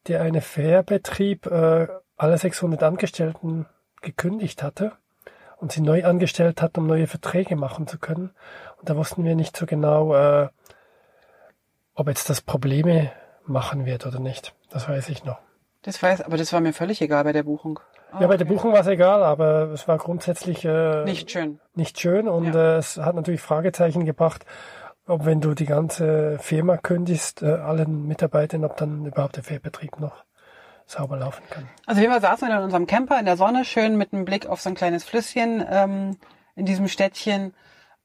der 0.07 0.21
eine 0.21 0.41
Fährbetrieb 0.41 1.47
äh, 1.47 1.87
alle 2.17 2.37
600 2.37 2.83
Angestellten 2.83 3.65
gekündigt 4.01 4.61
hatte 4.61 4.91
und 5.57 5.71
sie 5.71 5.81
neu 5.81 6.05
angestellt 6.05 6.61
hat, 6.61 6.77
um 6.77 6.85
neue 6.85 7.07
Verträge 7.07 7.55
machen 7.55 7.87
zu 7.87 7.97
können. 7.97 8.29
Da 8.85 8.95
wussten 8.95 9.23
wir 9.23 9.35
nicht 9.35 9.57
so 9.57 9.65
genau, 9.65 10.13
äh, 10.15 10.47
ob 11.95 12.07
jetzt 12.07 12.29
das 12.29 12.41
Probleme 12.41 13.11
machen 13.45 13.85
wird 13.85 14.05
oder 14.05 14.19
nicht. 14.19 14.53
Das 14.69 14.87
weiß 14.89 15.09
ich 15.09 15.23
noch. 15.23 15.39
Das 15.83 16.01
weiß, 16.01 16.21
aber 16.21 16.37
das 16.37 16.51
war 16.53 16.61
mir 16.61 16.73
völlig 16.73 17.01
egal 17.01 17.23
bei 17.23 17.31
der 17.33 17.43
Buchung. 17.43 17.79
ja, 18.19 18.27
bei 18.27 18.37
der 18.37 18.45
Buchung 18.45 18.73
war 18.73 18.79
es 18.81 18.87
egal, 18.87 19.23
aber 19.23 19.69
es 19.71 19.87
war 19.87 19.97
grundsätzlich 19.97 20.65
äh, 20.65 21.03
Nicht 21.03 21.29
schön. 21.31 21.59
nicht 21.75 21.99
schön 21.99 22.27
und 22.27 22.53
Ja. 22.53 22.75
äh, 22.75 22.77
es 22.77 22.97
hat 22.97 23.15
natürlich 23.15 23.41
Fragezeichen 23.41 24.05
gebracht, 24.05 24.45
ob 25.07 25.25
wenn 25.25 25.41
du 25.41 25.53
die 25.53 25.65
ganze 25.67 26.39
Firma 26.39 26.77
kündigst, 26.77 27.43
äh, 27.43 27.51
allen 27.53 28.07
Mitarbeitern, 28.07 28.65
ob 28.65 28.77
dann 28.77 29.05
überhaupt 29.05 29.35
der 29.35 29.43
Fährbetrieb 29.43 29.99
noch 29.99 30.23
sauber 30.87 31.17
laufen 31.17 31.43
kann. 31.49 31.67
Also 31.85 32.01
wir 32.01 32.19
saßen 32.19 32.47
wir 32.47 32.57
in 32.57 32.63
unserem 32.63 32.87
Camper 32.87 33.19
in 33.19 33.25
der 33.25 33.37
Sonne, 33.37 33.63
schön 33.65 33.95
mit 33.97 34.11
einem 34.13 34.25
Blick 34.25 34.47
auf 34.47 34.61
so 34.61 34.69
ein 34.69 34.75
kleines 34.75 35.03
Flüsschen 35.03 35.63
ähm, 35.69 36.17
in 36.55 36.65
diesem 36.65 36.87
Städtchen 36.87 37.53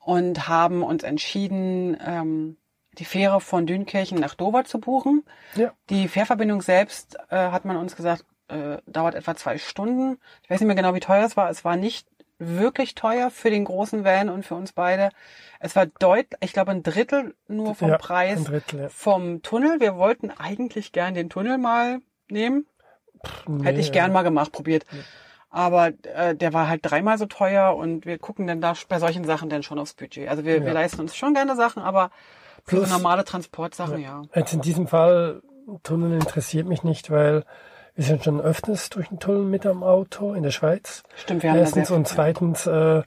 und 0.00 0.48
haben 0.48 0.82
uns 0.82 1.02
entschieden, 1.02 1.96
ähm, 2.04 2.56
die 2.98 3.04
Fähre 3.04 3.40
von 3.40 3.66
Dünkirchen 3.66 4.18
nach 4.18 4.34
Dover 4.34 4.64
zu 4.64 4.80
buchen. 4.80 5.24
Ja, 5.54 5.72
Die 5.90 6.08
Fährverbindung 6.08 6.60
selbst, 6.62 7.16
äh, 7.28 7.36
hat 7.36 7.64
man 7.64 7.76
uns 7.76 7.94
gesagt, 7.94 8.24
äh, 8.48 8.78
dauert 8.86 9.14
etwa 9.14 9.36
zwei 9.36 9.58
Stunden. 9.58 10.18
Ich 10.42 10.50
weiß 10.50 10.60
nicht 10.60 10.66
mehr 10.66 10.76
genau, 10.76 10.94
wie 10.94 11.00
teuer 11.00 11.24
es 11.24 11.36
war. 11.36 11.48
Es 11.50 11.64
war 11.64 11.76
nicht 11.76 12.08
wirklich 12.38 12.94
teuer 12.94 13.30
für 13.30 13.50
den 13.50 13.64
großen 13.66 14.02
Van 14.02 14.28
und 14.30 14.44
für 14.44 14.54
uns 14.54 14.72
beide. 14.72 15.10
Es 15.60 15.76
war 15.76 15.86
deutlich, 15.86 16.38
ich 16.40 16.52
glaube, 16.52 16.72
ein 16.72 16.82
Drittel 16.82 17.34
nur 17.46 17.74
vom 17.74 17.90
ja 17.90 17.98
Preis 17.98 18.38
ein 18.38 18.44
Drittel. 18.44 18.80
Ja. 18.80 18.88
vom 18.88 19.42
Tunnel. 19.42 19.78
Wir 19.78 19.96
wollten 19.96 20.30
eigentlich 20.30 20.90
gern 20.92 21.14
den 21.14 21.28
Tunnel 21.28 21.58
mal 21.58 22.00
nehmen. 22.28 22.66
Nee, 23.46 23.64
Hätte 23.64 23.80
ich 23.80 23.92
gern 23.92 24.12
mal 24.12 24.22
gemacht, 24.22 24.50
probiert. 24.52 24.86
Aber 25.50 25.90
äh, 26.14 26.34
der 26.36 26.52
war 26.52 26.68
halt 26.68 26.80
dreimal 26.84 27.18
so 27.18 27.26
teuer 27.26 27.74
und 27.76 28.06
wir 28.06 28.18
gucken 28.18 28.46
dann 28.46 28.60
da 28.60 28.74
bei 28.88 28.98
solchen 29.00 29.24
Sachen 29.24 29.48
dann 29.48 29.62
schon 29.64 29.78
aufs 29.80 29.94
Budget. 29.94 30.28
Also 30.28 30.44
wir, 30.44 30.60
wir 30.60 30.68
Ja. 30.68 30.72
leisten 30.74 31.00
uns 31.00 31.16
schon 31.16 31.34
gerne 31.34 31.56
Sachen, 31.56 31.82
aber 31.82 32.10
für 32.64 32.76
Plus- 32.76 32.88
so 32.88 32.94
normale 32.94 33.24
Transportsachen, 33.24 34.00
ja. 34.00 34.22
Jetzt 34.34 34.52
in 34.54 34.60
diesem 34.60 34.86
Fall, 34.86 35.42
Tunnel 35.82 36.12
interessiert 36.14 36.66
mich 36.68 36.84
nicht, 36.84 37.10
weil 37.10 37.44
wir 37.96 38.04
sind 38.04 38.22
schon 38.24 38.40
öfters 38.40 38.90
durch 38.90 39.08
den 39.08 39.18
Tunnel 39.18 39.42
mit 39.44 39.66
am 39.66 39.82
Auto 39.82 40.34
in 40.34 40.42
der 40.44 40.52
Schweiz. 40.52 41.02
Stimmt, 41.16 41.42
wir 41.42 41.50
haben 41.50 41.56
da 41.56 41.62
Erstens 41.62 41.90
und 41.90 42.06
viel- 42.08 42.14
zweitens, 42.16 42.66
äh, 42.66 43.02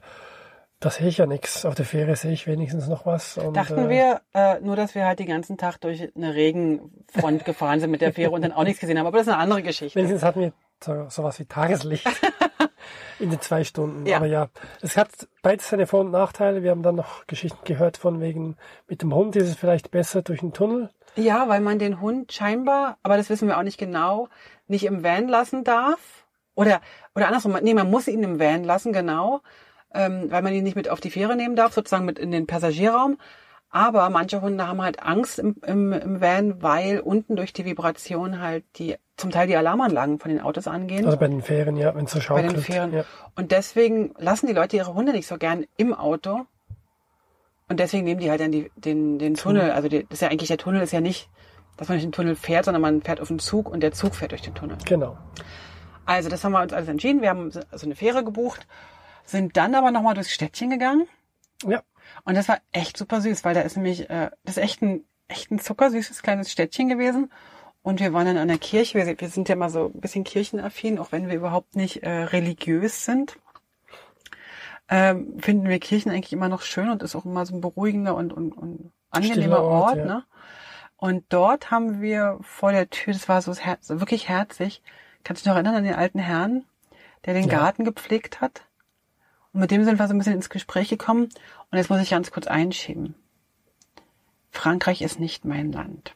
da 0.80 0.90
sehe 0.90 1.08
ich 1.08 1.16
ja 1.16 1.24
nichts. 1.26 1.64
Auf 1.64 1.74
der 1.74 1.86
Fähre 1.86 2.14
sehe 2.14 2.32
ich 2.32 2.46
wenigstens 2.46 2.88
noch 2.88 3.06
was. 3.06 3.38
Und, 3.38 3.56
Dachten 3.56 3.86
äh, 3.86 3.88
wir, 3.88 4.20
äh, 4.34 4.60
nur 4.60 4.76
dass 4.76 4.94
wir 4.94 5.06
halt 5.06 5.18
den 5.18 5.28
ganzen 5.28 5.56
Tag 5.56 5.78
durch 5.80 6.10
eine 6.14 6.34
Regenfront 6.34 7.44
gefahren 7.46 7.80
sind 7.80 7.90
mit 7.90 8.02
der 8.02 8.12
Fähre 8.12 8.32
und 8.32 8.42
dann 8.42 8.52
auch 8.52 8.64
nichts 8.64 8.80
gesehen 8.80 8.98
haben. 8.98 9.06
Aber 9.06 9.16
das 9.16 9.26
ist 9.26 9.32
eine 9.32 9.42
andere 9.42 9.62
Geschichte. 9.62 9.96
Wenigstens 9.98 10.22
hatten 10.22 10.40
wir 10.40 10.52
so, 10.82 11.06
sowas 11.08 11.38
wie 11.38 11.46
Tageslicht 11.46 12.06
in 13.18 13.30
den 13.30 13.40
zwei 13.40 13.64
Stunden. 13.64 14.06
Ja. 14.06 14.16
Aber 14.16 14.26
ja, 14.26 14.48
es 14.80 14.96
hat 14.96 15.10
beides 15.42 15.68
seine 15.68 15.86
Vor- 15.86 16.00
und 16.00 16.10
Nachteile. 16.10 16.62
Wir 16.62 16.70
haben 16.70 16.82
dann 16.82 16.96
noch 16.96 17.26
Geschichten 17.26 17.64
gehört 17.64 17.96
von 17.96 18.20
wegen, 18.20 18.56
mit 18.88 19.02
dem 19.02 19.14
Hund 19.14 19.36
ist 19.36 19.48
es 19.48 19.56
vielleicht 19.56 19.90
besser 19.90 20.22
durch 20.22 20.40
den 20.40 20.52
Tunnel. 20.52 20.90
Ja, 21.16 21.48
weil 21.48 21.60
man 21.60 21.78
den 21.78 22.00
Hund 22.00 22.32
scheinbar, 22.32 22.98
aber 23.02 23.16
das 23.16 23.30
wissen 23.30 23.46
wir 23.46 23.58
auch 23.58 23.62
nicht 23.62 23.78
genau, 23.78 24.28
nicht 24.66 24.84
im 24.84 25.04
Van 25.04 25.28
lassen 25.28 25.64
darf. 25.64 26.24
Oder, 26.56 26.80
oder 27.14 27.26
andersrum, 27.26 27.56
nee, 27.62 27.74
man 27.74 27.90
muss 27.90 28.08
ihn 28.08 28.22
im 28.22 28.38
Van 28.38 28.64
lassen, 28.64 28.92
genau, 28.92 29.40
ähm, 29.92 30.30
weil 30.30 30.42
man 30.42 30.52
ihn 30.52 30.64
nicht 30.64 30.76
mit 30.76 30.88
auf 30.88 31.00
die 31.00 31.10
Fähre 31.10 31.36
nehmen 31.36 31.56
darf, 31.56 31.72
sozusagen 31.72 32.04
mit 32.04 32.18
in 32.18 32.30
den 32.30 32.46
Passagierraum. 32.46 33.18
Aber 33.74 34.08
manche 34.08 34.40
Hunde 34.40 34.68
haben 34.68 34.80
halt 34.80 35.02
Angst 35.02 35.40
im, 35.40 35.56
im, 35.66 35.92
im 35.92 36.20
Van, 36.20 36.62
weil 36.62 37.00
unten 37.00 37.34
durch 37.34 37.52
die 37.52 37.64
Vibration 37.64 38.38
halt 38.40 38.62
die, 38.76 38.94
zum 39.16 39.32
Teil 39.32 39.48
die 39.48 39.56
Alarmanlagen 39.56 40.20
von 40.20 40.30
den 40.30 40.40
Autos 40.40 40.68
angehen. 40.68 41.04
Also 41.04 41.18
bei 41.18 41.26
den 41.26 41.42
Fähren, 41.42 41.76
ja, 41.76 41.92
wenn 41.92 42.04
es 42.04 42.12
so 42.12 42.18
bei 42.18 42.24
schaukelt. 42.24 42.52
den 42.52 42.62
Fähren. 42.62 42.92
Ja. 42.92 43.04
Und 43.34 43.50
deswegen 43.50 44.14
lassen 44.16 44.46
die 44.46 44.52
Leute 44.52 44.76
ihre 44.76 44.94
Hunde 44.94 45.10
nicht 45.10 45.26
so 45.26 45.38
gern 45.38 45.64
im 45.76 45.92
Auto. 45.92 46.46
Und 47.68 47.80
deswegen 47.80 48.04
nehmen 48.04 48.20
die 48.20 48.30
halt 48.30 48.40
dann 48.40 48.52
die, 48.52 48.70
den, 48.76 49.18
den 49.18 49.34
Tunnel. 49.34 49.72
Also 49.72 49.88
die, 49.88 50.04
das 50.04 50.18
ist 50.18 50.20
ja 50.20 50.28
eigentlich, 50.28 50.46
der 50.46 50.58
Tunnel 50.58 50.80
ist 50.80 50.92
ja 50.92 51.00
nicht, 51.00 51.28
dass 51.76 51.88
man 51.88 51.96
durch 51.96 52.04
den 52.04 52.12
Tunnel 52.12 52.36
fährt, 52.36 52.66
sondern 52.66 52.80
man 52.80 53.02
fährt 53.02 53.20
auf 53.20 53.26
den 53.26 53.40
Zug 53.40 53.68
und 53.68 53.80
der 53.80 53.90
Zug 53.90 54.14
fährt 54.14 54.30
durch 54.30 54.42
den 54.42 54.54
Tunnel. 54.54 54.78
Genau. 54.84 55.18
Also 56.06 56.28
das 56.28 56.44
haben 56.44 56.52
wir 56.52 56.62
uns 56.62 56.72
alles 56.72 56.88
entschieden. 56.88 57.22
Wir 57.22 57.30
haben 57.30 57.50
so 57.50 57.60
eine 57.82 57.96
Fähre 57.96 58.22
gebucht, 58.22 58.68
sind 59.24 59.56
dann 59.56 59.74
aber 59.74 59.90
nochmal 59.90 60.14
durchs 60.14 60.30
Städtchen 60.30 60.70
gegangen. 60.70 61.08
Ja, 61.66 61.82
Und 62.24 62.36
das 62.36 62.48
war 62.48 62.58
echt 62.72 62.96
super 62.96 63.20
süß, 63.20 63.44
weil 63.44 63.54
da 63.54 63.62
ist 63.62 63.76
nämlich, 63.76 64.08
äh, 64.08 64.30
das 64.44 64.56
ist 64.56 64.62
echt 64.62 64.82
ein, 64.82 65.04
echt 65.28 65.50
ein 65.50 65.58
zuckersüßes 65.58 66.22
kleines 66.22 66.50
Städtchen 66.52 66.88
gewesen. 66.88 67.30
Und 67.82 68.00
wir 68.00 68.12
waren 68.12 68.26
dann 68.26 68.38
an 68.38 68.48
der 68.48 68.58
Kirche. 68.58 68.98
Wir, 68.98 69.20
wir 69.20 69.28
sind 69.28 69.48
ja 69.48 69.56
mal 69.56 69.68
so 69.68 69.92
ein 69.94 70.00
bisschen 70.00 70.24
kirchenaffin, 70.24 70.98
auch 70.98 71.12
wenn 71.12 71.28
wir 71.28 71.34
überhaupt 71.34 71.76
nicht 71.76 72.02
äh, 72.02 72.08
religiös 72.10 73.04
sind. 73.04 73.36
Ähm, 74.88 75.38
finden 75.40 75.68
wir 75.68 75.78
Kirchen 75.78 76.10
eigentlich 76.10 76.32
immer 76.32 76.48
noch 76.48 76.62
schön 76.62 76.90
und 76.90 77.02
ist 77.02 77.16
auch 77.16 77.24
immer 77.24 77.44
so 77.46 77.54
ein 77.54 77.60
beruhigender 77.60 78.14
und, 78.14 78.32
und, 78.32 78.52
und 78.52 78.92
angenehmer 79.10 79.62
Ort, 79.62 79.90
Ort. 79.90 79.96
ja. 79.96 80.04
Ne? 80.04 80.24
Und 80.96 81.24
dort 81.28 81.70
haben 81.70 82.00
wir 82.00 82.38
vor 82.42 82.72
der 82.72 82.88
Tür, 82.88 83.12
das 83.12 83.28
war 83.28 83.42
so, 83.42 83.52
so 83.52 84.00
wirklich 84.00 84.28
herzig. 84.28 84.82
Kannst 85.22 85.42
du 85.42 85.44
dich 85.44 85.48
noch 85.48 85.56
erinnern 85.56 85.74
an 85.76 85.84
den 85.84 85.94
alten 85.94 86.18
Herrn, 86.18 86.64
der 87.24 87.34
den 87.34 87.48
Ja. 87.48 87.58
Garten 87.58 87.84
gepflegt 87.84 88.40
hat? 88.40 88.62
Und 89.52 89.60
mit 89.60 89.70
dem 89.70 89.84
sind 89.84 89.98
wir 89.98 90.08
so 90.08 90.14
ein 90.14 90.18
bisschen 90.18 90.34
ins 90.34 90.50
Gespräch 90.50 90.88
gekommen. 90.88 91.28
Und 91.74 91.78
jetzt 91.78 91.90
muss 91.90 92.00
ich 92.00 92.10
ganz 92.10 92.30
kurz 92.30 92.46
einschieben. 92.46 93.16
Frankreich 94.52 95.02
ist 95.02 95.18
nicht 95.18 95.44
mein 95.44 95.72
Land, 95.72 96.14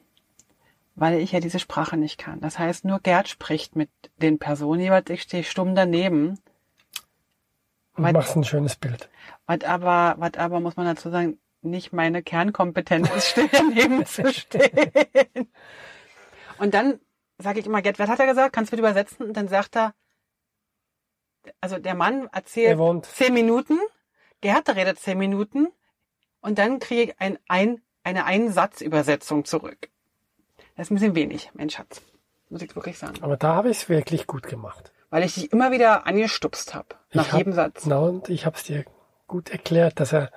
weil 0.94 1.18
ich 1.18 1.32
ja 1.32 1.40
diese 1.40 1.58
Sprache 1.58 1.96
nicht 1.96 2.16
kann. 2.16 2.40
Das 2.40 2.60
heißt, 2.60 2.84
nur 2.84 3.00
Gerd 3.00 3.26
spricht 3.26 3.74
mit 3.74 3.90
den 4.18 4.38
Personen 4.38 4.80
jeweils. 4.80 5.10
Ich 5.10 5.22
stehe 5.22 5.42
stumm 5.42 5.74
daneben. 5.74 6.38
Und 7.96 8.04
Weil- 8.04 8.12
machst 8.12 8.36
ein 8.36 8.44
schönes 8.44 8.76
Bild. 8.76 9.10
Was 9.46 9.64
aber, 9.64 10.14
was 10.18 10.34
aber 10.34 10.60
muss 10.60 10.76
man 10.76 10.86
dazu 10.86 11.10
sagen, 11.10 11.40
nicht 11.62 11.92
meine 11.92 12.22
Kernkompetenz 12.22 13.10
ist, 13.10 13.30
still 13.30 13.48
daneben 13.50 14.06
zu 14.06 14.32
stehen. 14.32 15.50
Und 16.58 16.72
dann 16.72 17.00
sage 17.38 17.58
ich 17.58 17.66
immer, 17.66 17.82
Gerd, 17.82 17.98
was 17.98 18.08
hat 18.08 18.20
er 18.20 18.26
gesagt? 18.26 18.52
Kannst 18.52 18.70
du 18.70 18.76
bitte 18.76 18.88
übersetzen? 18.88 19.26
Und 19.26 19.36
dann 19.36 19.48
sagt 19.48 19.76
er, 19.76 19.92
also 21.60 21.78
der 21.78 21.96
Mann 21.96 22.28
erzählt 22.28 22.78
Er 22.78 23.02
zehn 23.02 23.34
Minuten, 23.34 23.76
Gerd 24.40 24.68
redet 24.74 24.98
zehn 24.98 25.18
Minuten 25.18 25.68
und 26.40 26.58
dann 26.58 26.78
kriege 26.78 27.02
ich 27.12 27.20
ein, 27.20 27.38
ein, 27.48 27.80
eine 28.04 28.24
Einsatzübersetzung 28.24 29.44
zurück. 29.44 29.88
Das 30.76 30.86
ist 30.86 30.90
ein 30.90 30.94
bisschen 30.94 31.14
wenig, 31.14 31.50
mein 31.54 31.70
Schatz. 31.70 32.00
Muss 32.50 32.62
ich 32.62 32.74
wirklich 32.74 32.98
sagen. 32.98 33.16
Aber 33.22 33.36
da 33.36 33.54
habe 33.54 33.70
ich 33.70 33.78
es 33.78 33.88
wirklich 33.88 34.26
gut 34.26 34.44
gemacht. 34.44 34.92
Weil 35.10 35.24
ich 35.24 35.34
dich 35.34 35.52
immer 35.52 35.70
wieder 35.72 36.06
angestupst 36.06 36.74
habe. 36.74 36.88
Nach 37.12 37.32
hab, 37.32 37.38
jedem 37.38 37.52
Satz. 37.52 37.84
Na, 37.86 37.98
und 37.98 38.28
ich 38.28 38.46
habe 38.46 38.56
es 38.56 38.62
dir 38.64 38.84
gut 39.26 39.50
erklärt, 39.50 40.00
dass 40.00 40.12
er 40.12 40.30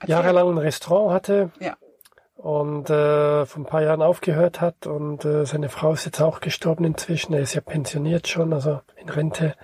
Erzähl. 0.00 0.10
jahrelang 0.10 0.50
ein 0.50 0.58
Restaurant 0.58 1.12
hatte 1.14 1.50
Ja. 1.58 1.76
und 2.36 2.90
äh, 2.90 3.46
vor 3.46 3.62
ein 3.62 3.66
paar 3.66 3.82
Jahren 3.82 4.02
aufgehört 4.02 4.60
hat 4.60 4.86
und 4.86 5.24
äh, 5.24 5.46
seine 5.46 5.68
Frau 5.68 5.92
ist 5.92 6.04
jetzt 6.04 6.20
auch 6.20 6.40
gestorben 6.40 6.84
inzwischen. 6.84 7.32
Er 7.32 7.40
ist 7.40 7.54
ja 7.54 7.60
pensioniert 7.60 8.28
schon, 8.28 8.52
also 8.52 8.80
in 8.96 9.08
Rente 9.08 9.56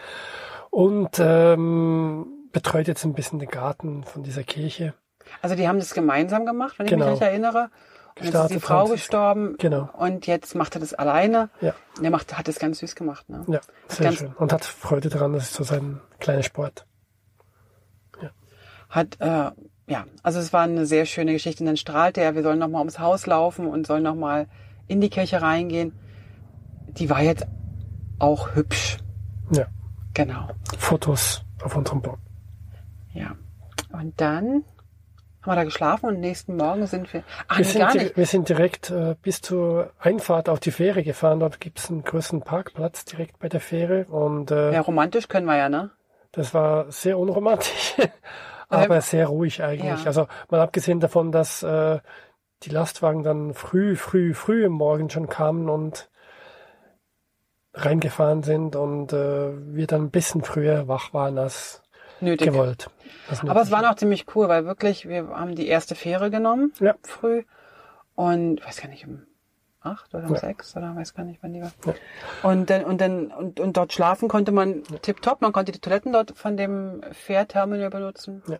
und 0.70 1.18
ähm, 1.20 2.41
betreut 2.52 2.86
jetzt 2.88 3.04
ein 3.04 3.14
bisschen 3.14 3.38
den 3.38 3.48
Garten 3.48 4.04
von 4.04 4.22
dieser 4.22 4.42
Kirche. 4.44 4.94
Also 5.40 5.54
die 5.54 5.66
haben 5.68 5.78
das 5.78 5.94
gemeinsam 5.94 6.44
gemacht, 6.46 6.78
wenn 6.78 6.86
ich 6.86 6.90
Genau. 6.92 7.06
mich 7.06 7.12
recht 7.14 7.22
erinnere. 7.22 7.70
Und 8.18 8.26
jetzt 8.26 8.34
ist 8.34 8.50
die 8.50 8.60
Frau 8.60 8.84
es. 8.84 8.90
gestorben 8.92 9.56
Genau. 9.58 9.88
und 9.96 10.26
jetzt 10.26 10.54
macht 10.54 10.74
er 10.76 10.80
das 10.80 10.92
alleine. 10.92 11.48
Ja, 11.62 11.74
Und 11.96 12.04
er 12.04 12.10
macht, 12.10 12.36
hat 12.36 12.46
das 12.46 12.58
ganz 12.58 12.78
süß 12.80 12.94
gemacht. 12.94 13.28
Ne? 13.30 13.42
ja, 13.48 13.60
sehr 13.88 14.04
ganz- 14.04 14.18
schön. 14.18 14.32
Und 14.34 14.52
hat 14.52 14.64
Freude 14.64 15.08
daran, 15.08 15.32
das 15.32 15.44
ist 15.44 15.54
so 15.54 15.64
sein 15.64 16.00
kleiner 16.20 16.42
Sport. 16.42 16.86
Hat, 18.90 19.16
äh, 19.20 19.50
ja, 19.86 20.04
also 20.22 20.38
es 20.38 20.52
war 20.52 20.62
eine 20.64 20.84
sehr 20.84 21.06
schöne 21.06 21.32
Geschichte. 21.32 21.62
Und 21.62 21.66
dann 21.68 21.78
strahlte 21.78 22.20
er, 22.20 22.34
wir 22.34 22.42
sollen 22.42 22.58
nochmal 22.58 22.80
ums 22.80 22.98
Haus 22.98 23.24
laufen 23.24 23.66
und 23.66 23.86
sollen 23.86 24.02
nochmal 24.02 24.48
in 24.86 25.00
die 25.00 25.08
Kirche 25.08 25.40
reingehen. 25.40 25.98
Die 26.88 27.08
war 27.08 27.22
jetzt 27.22 27.46
auch 28.18 28.54
hübsch. 28.54 28.98
Ja, 29.50 29.66
Genau. 30.12 30.48
Fotos 30.76 31.42
auf 31.64 31.74
unserem 31.74 32.02
Blog. 32.02 32.18
Ja. 33.14 33.36
Und 33.92 34.20
dann 34.20 34.64
haben 35.42 35.52
wir 35.52 35.56
da 35.56 35.64
geschlafen 35.64 36.06
und 36.06 36.20
nächsten 36.20 36.56
Morgen 36.56 36.86
sind 36.86 37.12
wir. 37.12 37.24
Ach, 37.48 37.58
Wir 37.58 37.64
nee, 37.64 37.70
sind, 37.70 37.80
gar 37.80 37.94
nicht. 37.94 38.16
wir 38.16 38.26
sind 38.26 38.48
direkt 38.48 38.90
äh, 38.90 39.16
bis 39.20 39.40
zur 39.40 39.90
Einfahrt 39.98 40.48
auf 40.48 40.60
die 40.60 40.70
Fähre 40.70 41.02
gefahren. 41.02 41.40
Dort 41.40 41.60
gibt's 41.60 41.90
einen 41.90 42.04
größeren 42.04 42.42
Parkplatz 42.42 43.04
direkt 43.04 43.38
bei 43.40 43.48
der 43.48 43.60
Fähre. 43.60 44.04
Und 44.06 44.50
äh, 44.50 44.72
Ja, 44.72 44.80
romantisch 44.80 45.28
können 45.28 45.46
wir 45.46 45.56
ja, 45.56 45.68
ne? 45.68 45.90
das 46.32 46.54
war 46.54 46.90
sehr 46.90 47.18
unromantisch, 47.18 47.94
aber 48.68 49.00
sehr 49.02 49.26
ruhig 49.26 49.62
eigentlich. 49.62 50.00
Ja. 50.00 50.06
Also 50.06 50.28
mal 50.48 50.60
abgesehen 50.60 50.98
davon, 50.98 51.30
dass 51.30 51.62
äh, 51.62 51.98
die 52.62 52.70
Lastwagen 52.70 53.22
dann 53.22 53.52
früh, 53.52 53.96
früh, 53.96 54.32
früh 54.34 54.64
im 54.64 54.72
Morgen 54.72 55.10
schon 55.10 55.28
kamen 55.28 55.68
und 55.68 56.08
reingefahren 57.74 58.42
sind 58.42 58.76
und 58.76 59.12
äh, 59.12 59.50
wir 59.74 59.86
dann 59.86 60.04
ein 60.04 60.10
bisschen 60.10 60.42
früher 60.42 60.88
wach 60.88 61.12
waren 61.12 61.38
als 61.38 61.82
Nötig. 62.22 62.48
gewollt. 62.48 62.88
Aber 63.46 63.60
es 63.62 63.70
war 63.70 63.82
noch 63.82 63.96
ziemlich 63.96 64.26
cool, 64.34 64.48
weil 64.48 64.64
wirklich, 64.64 65.08
wir 65.08 65.28
haben 65.28 65.54
die 65.54 65.66
erste 65.68 65.94
Fähre 65.94 66.30
genommen, 66.30 66.72
Ja. 66.80 66.94
früh. 67.02 67.42
Und 68.14 68.58
ich 68.60 68.66
weiß 68.66 68.80
gar 68.80 68.88
nicht, 68.88 69.06
um 69.06 69.22
acht 69.80 70.14
oder 70.14 70.26
um 70.28 70.34
Ja. 70.34 70.40
sechs 70.40 70.76
oder 70.76 70.94
weiß 70.94 71.12
gar 71.14 71.24
nicht, 71.24 71.42
wann 71.42 71.52
die 71.52 71.60
war. 71.62 71.72
Ja. 71.84 71.94
Und 72.48 72.70
dann, 72.70 72.84
und 72.84 73.00
dann, 73.00 73.26
und, 73.32 73.58
und 73.58 73.76
dort 73.76 73.92
schlafen 73.92 74.28
konnte 74.28 74.52
man 74.52 74.82
tipptopp, 75.02 75.40
man 75.40 75.52
konnte 75.52 75.72
die 75.72 75.80
Toiletten 75.80 76.12
dort 76.12 76.36
von 76.38 76.56
dem 76.56 77.02
Fährterminal 77.12 77.90
benutzen. 77.90 78.42
Ja. 78.46 78.58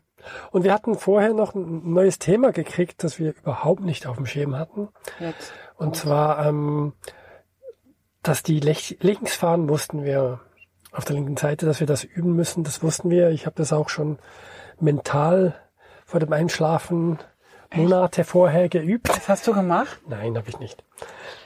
Und 0.51 0.65
wir 0.65 0.73
hatten 0.73 0.97
vorher 0.97 1.33
noch 1.35 1.55
ein 1.55 1.93
neues 1.93 2.19
Thema 2.19 2.51
gekriegt, 2.53 3.05
das 3.05 3.19
wir 3.19 3.35
überhaupt 3.37 3.83
nicht 3.83 4.07
auf 4.07 4.17
dem 4.17 4.27
Schirm 4.27 4.57
hatten. 4.57 4.89
Jetzt. 5.21 5.53
Und 5.77 5.97
zwar, 5.97 6.45
ähm, 6.47 6.93
dass 8.23 8.43
die 8.43 8.61
lech- 8.61 8.97
links 9.01 9.37
fahren 9.37 9.69
wussten 9.69 10.05
wir 10.05 10.41
auf 10.93 11.05
der 11.05 11.17
linken 11.17 11.37
Seite, 11.37 11.67
dass 11.67 11.81
wir 11.81 11.87
das 11.87 12.05
üben 12.05 12.37
müssen. 12.37 12.65
Das 12.65 12.83
wussten 12.83 13.11
wir. 13.11 13.31
Ich 13.31 13.47
habe 13.47 13.57
das 13.57 13.73
auch 13.73 13.89
schon 13.89 14.19
mental 14.79 15.55
vor 16.05 16.21
dem 16.21 16.33
Einschlafen 16.33 17.19
Monate 17.75 18.25
vorher 18.25 18.69
geübt. 18.69 19.09
Was 19.09 19.29
hast 19.29 19.47
du 19.47 19.55
gemacht? 19.55 19.99
Nein, 20.07 20.37
habe 20.37 20.49
ich 20.49 20.59
nicht. 20.59 20.85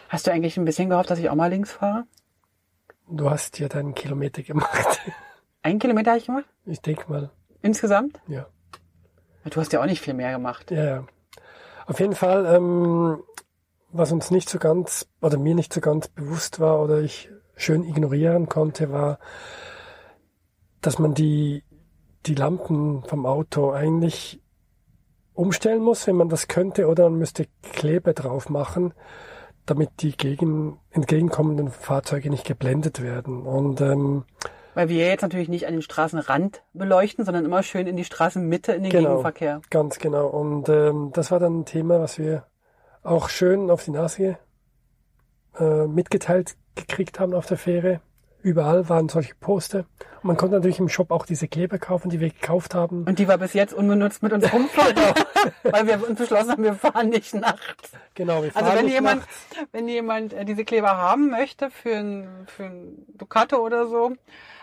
Hast 0.09 0.27
du 0.27 0.33
eigentlich 0.33 0.57
ein 0.57 0.65
bisschen 0.65 0.89
gehofft, 0.91 1.11
dass 1.11 1.21
ich 1.21 1.31
auch 1.31 1.35
mal 1.37 1.51
links 1.51 1.73
fahre? 1.73 2.05
Du 3.09 3.31
hast 3.31 3.59
ja 3.61 3.69
deinen 3.69 3.95
Kilometer 3.95 4.43
gemacht. 4.43 5.01
Ein 5.63 5.79
Kilometer 5.79 6.11
habe 6.13 6.19
ich 6.19 6.27
gemacht? 6.27 6.47
Ich 6.65 6.81
denk 6.81 7.09
mal, 7.09 7.31
Insgesamt? 7.63 8.21
ja. 8.29 8.47
Du 9.49 9.61
hast 9.61 9.73
ja 9.73 9.81
auch 9.81 9.87
nicht 9.87 10.01
viel 10.01 10.15
mehr 10.15 10.33
gemacht. 10.33 10.73
Ja, 10.73 10.85
ja. 10.85 11.05
Auf 11.87 12.01
jeden 12.01 12.17
Fall, 12.17 12.47
ähm, 12.47 13.23
was 13.93 14.11
uns 14.11 14.33
nicht 14.33 14.49
so 14.49 14.59
ganz, 14.59 15.07
oder 15.21 15.39
mir 15.39 15.55
nicht 15.55 15.73
so 15.73 15.81
ganz 15.81 16.09
bewusst 16.09 16.59
war, 16.59 16.81
oder 16.83 16.99
ich 17.01 17.31
schön 17.57 17.85
ignorieren 17.85 18.49
konnte, 18.49 18.93
war, 18.93 19.19
dass 20.81 20.99
man 20.99 21.15
die, 21.15 21.65
die 22.27 22.35
Lampen 22.35 23.03
vom 23.05 23.27
Auto 23.27 23.73
eigentlich 23.73 24.41
umstellen 25.33 25.83
muss, 25.83 26.07
wenn 26.07 26.17
man 26.17 26.29
das 26.29 26.49
könnte, 26.49 26.87
oder 26.87 27.05
man 27.11 27.19
müsste 27.19 27.47
Kleber 27.63 28.13
drauf 28.13 28.49
machen, 28.49 28.95
damit 29.65 29.91
die 30.01 30.17
gegen, 30.17 30.79
entgegenkommenden 30.91 31.71
Fahrzeuge 31.71 32.31
nicht 32.31 32.47
geblendet 32.47 33.03
werden. 33.03 33.43
Und 33.43 33.81
ähm, 33.81 34.25
Weil 34.75 34.89
wir 34.89 35.07
jetzt 35.07 35.23
natürlich 35.23 35.49
nicht 35.49 35.67
an 35.67 35.73
den 35.73 35.83
Straßenrand 35.83 36.63
beleuchten, 36.73 37.25
sondern 37.25 37.45
immer 37.45 37.63
schön 37.63 37.87
in 37.87 37.97
die 37.97 38.05
Straßenmitte, 38.05 38.73
in 38.73 38.85
den 38.85 38.93
Genau. 38.93 39.09
Gegenverkehr. 39.09 39.61
Ganz 39.71 39.99
genau. 39.99 40.29
Und 40.29 40.69
ähm, 40.69 41.11
das 41.13 41.31
war 41.31 41.41
dann 41.41 41.61
ein 41.61 41.65
Thema, 41.65 42.01
was 42.01 42.19
wir 42.19 42.47
auch 43.03 43.29
schön 43.29 43.71
auf 43.71 43.85
die 43.85 43.91
Nase 43.91 44.39
äh, 45.59 45.87
mitgeteilt 45.87 46.57
gekriegt 46.77 47.19
haben 47.19 47.35
auf 47.35 47.47
der 47.47 47.57
Fähre. 47.59 48.01
Überall 48.43 48.89
waren 48.89 49.09
solche 49.09 49.35
Poster. 49.35 49.87
Und 50.23 50.25
man 50.25 50.37
konnte 50.37 50.55
natürlich 50.55 50.79
im 50.79 50.89
Shop 50.89 51.11
auch 51.11 51.27
diese 51.27 51.49
Kleber 51.49 51.79
kaufen, 51.79 52.11
die 52.11 52.21
wir 52.21 52.31
gekauft 52.31 52.75
haben. 52.77 53.03
Und 53.05 53.19
die 53.19 53.27
war 53.27 53.39
bis 53.39 53.55
jetzt 53.55 53.75
unbenutzt 53.75 54.23
mit 54.23 54.33
uns 54.33 54.45
rumfahren, 54.53 54.95
weil 55.65 55.87
wir 55.89 56.09
uns 56.09 56.19
beschlossen 56.21 56.53
haben, 56.53 56.63
wir 56.63 56.75
fahren 56.75 57.09
nicht 57.09 57.35
nachts. 57.35 57.91
Genau, 58.15 58.45
wir 58.45 58.53
fahren 58.53 58.65
Also 58.65 58.77
wenn 58.79 58.85
nicht 58.85 58.95
jemand, 58.95 59.21
nachts. 59.23 59.35
wenn 59.73 59.89
jemand 59.89 60.33
äh, 60.33 60.45
diese 60.45 60.65
Kleber 60.65 60.97
haben 60.97 61.31
möchte 61.31 61.71
für 61.71 61.97
ein, 61.97 62.29
für 62.47 62.65
ein 62.67 63.05
Ducato 63.19 63.57
oder 63.57 63.89
so, 63.89 64.13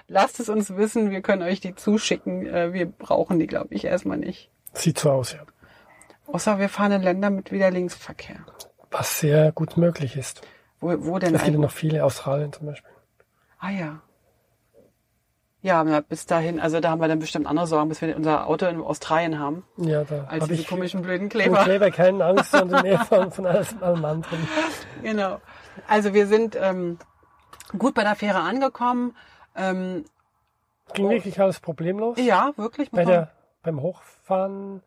lasst 0.07 0.39
es 0.39 0.47
uns 0.47 0.77
wissen, 0.77 1.11
wir 1.11 1.21
können 1.21 1.41
euch 1.41 1.59
die 1.59 1.75
zuschicken. 1.75 2.45
Äh, 2.45 2.71
Wir 2.71 2.85
brauchen 2.85 3.37
die, 3.37 3.47
glaube 3.47 3.73
ich, 3.73 3.83
erstmal 3.83 4.17
nicht. 4.17 4.49
Sieht 4.73 4.97
so 4.97 5.11
aus, 5.11 5.33
ja. 5.33 5.39
Außer 6.27 6.57
wir 6.57 6.69
fahren 6.69 6.93
in 6.93 7.01
Länder 7.01 7.29
mit 7.29 7.51
wieder 7.51 7.69
Linksverkehr. 7.69 8.37
Was 8.91 9.19
sehr 9.19 9.51
gut 9.51 9.75
möglich 9.75 10.15
ist. 10.15 10.41
Wo, 10.83 11.05
wo 11.05 11.19
denn 11.19 11.33
Es 11.33 11.43
gibt 11.43 11.57
noch 11.57 11.71
viele, 11.71 12.03
Australien 12.03 12.51
zum 12.51 12.67
Beispiel. 12.67 12.91
Ah 13.59 13.69
ja. 13.69 14.01
Ja, 15.61 15.81
bis 16.01 16.25
dahin, 16.25 16.59
also 16.59 16.81
da 16.81 16.89
haben 16.89 16.99
wir 16.99 17.07
dann 17.07 17.19
bestimmt 17.19 17.47
andere 17.47 17.67
Sorgen, 17.67 17.87
bis 17.87 18.01
wir 18.01 18.17
unser 18.17 18.47
Auto 18.47 18.65
in 18.65 18.81
Australien 18.81 19.39
haben, 19.39 19.63
Ja, 19.77 20.03
da 20.03 20.25
als 20.25 20.41
habe 20.41 20.47
diese 20.47 20.63
ich 20.63 20.67
komischen 20.67 21.01
blöden 21.01 21.29
Kleber. 21.29 21.63
Kleber 21.63 21.89
keine 21.89 22.25
Angst, 22.25 22.51
sondern 22.51 22.81
mehr 22.81 22.99
von, 23.05 23.31
von 23.31 23.45
alles, 23.45 23.73
allem 23.81 24.03
anderen. 24.03 24.45
Genau. 25.01 25.39
Also 25.87 26.13
wir 26.13 26.27
sind 26.27 26.57
ähm, 26.59 26.99
gut 27.77 27.93
bei 27.93 28.03
der 28.03 28.15
Fähre 28.15 28.39
angekommen. 28.39 29.15
Ähm, 29.55 30.03
Ging 30.93 31.09
wirklich 31.09 31.39
alles 31.39 31.61
problemlos. 31.61 32.17
ja, 32.19 32.51
wirklich. 32.57 32.91
Bei 32.91 33.05
der, 33.05 33.31
beim 33.61 33.81
Hochfahren 33.81 34.81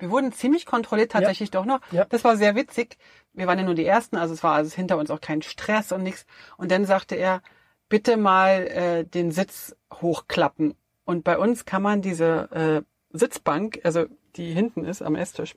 Wir 0.00 0.10
wurden 0.10 0.32
ziemlich 0.32 0.66
kontrolliert 0.66 1.12
tatsächlich 1.12 1.50
doch 1.50 1.64
noch. 1.64 1.80
Ja. 1.92 2.06
Das 2.06 2.24
war 2.24 2.36
sehr 2.36 2.54
witzig. 2.56 2.96
Wir 3.32 3.46
waren 3.46 3.58
ja 3.58 3.64
nur 3.64 3.74
die 3.74 3.86
Ersten, 3.86 4.16
also 4.16 4.34
es 4.34 4.42
war 4.42 4.54
also 4.54 4.74
hinter 4.74 4.98
uns 4.98 5.10
auch 5.10 5.20
kein 5.20 5.42
Stress 5.42 5.92
und 5.92 6.02
nichts. 6.02 6.26
Und 6.56 6.70
dann 6.70 6.84
sagte 6.84 7.14
er, 7.14 7.42
bitte 7.88 8.16
mal 8.16 8.66
äh, 8.66 9.04
den 9.04 9.30
Sitz 9.30 9.76
hochklappen. 9.92 10.74
Und 11.04 11.24
bei 11.24 11.38
uns 11.38 11.64
kann 11.64 11.82
man 11.82 12.02
diese 12.02 12.50
äh, 12.52 13.16
Sitzbank, 13.16 13.80
also 13.84 14.06
die 14.36 14.52
hinten 14.52 14.84
ist 14.84 15.02
am 15.02 15.14
Esstisch, 15.16 15.54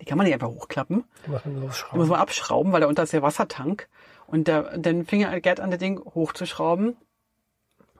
Die 0.00 0.04
kann 0.04 0.18
man 0.18 0.26
nicht 0.26 0.34
einfach 0.34 0.48
hochklappen. 0.48 1.04
Die 1.26 1.30
man 1.30 1.60
muss 1.60 2.08
man 2.08 2.20
abschrauben, 2.20 2.72
weil 2.72 2.80
da 2.80 2.86
unter 2.86 3.02
ist 3.02 3.12
der 3.12 3.22
Wassertank. 3.22 3.88
Und 4.26 4.48
der, 4.48 4.78
dann 4.78 5.04
fing 5.04 5.22
er 5.22 5.40
Gerd 5.40 5.60
an, 5.60 5.70
das 5.70 5.78
Ding 5.78 6.00
hochzuschrauben. 6.00 6.96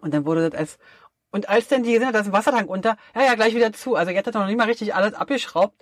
Und 0.00 0.14
dann 0.14 0.26
wurde 0.26 0.50
das 0.50 0.58
als, 0.58 0.78
und 1.30 1.48
als 1.48 1.68
dann 1.68 1.82
die 1.82 1.92
gesehen 1.92 2.06
hat, 2.08 2.14
da 2.14 2.20
ist 2.20 2.26
ein 2.26 2.32
Wassertank 2.32 2.68
unter, 2.70 2.96
ja, 3.14 3.22
ja, 3.22 3.34
gleich 3.34 3.54
wieder 3.54 3.72
zu. 3.72 3.94
Also 3.96 4.12
Gerd 4.12 4.26
hat 4.26 4.34
noch 4.34 4.46
nicht 4.46 4.56
mal 4.58 4.64
richtig 4.66 4.94
alles 4.94 5.14
abgeschraubt, 5.14 5.74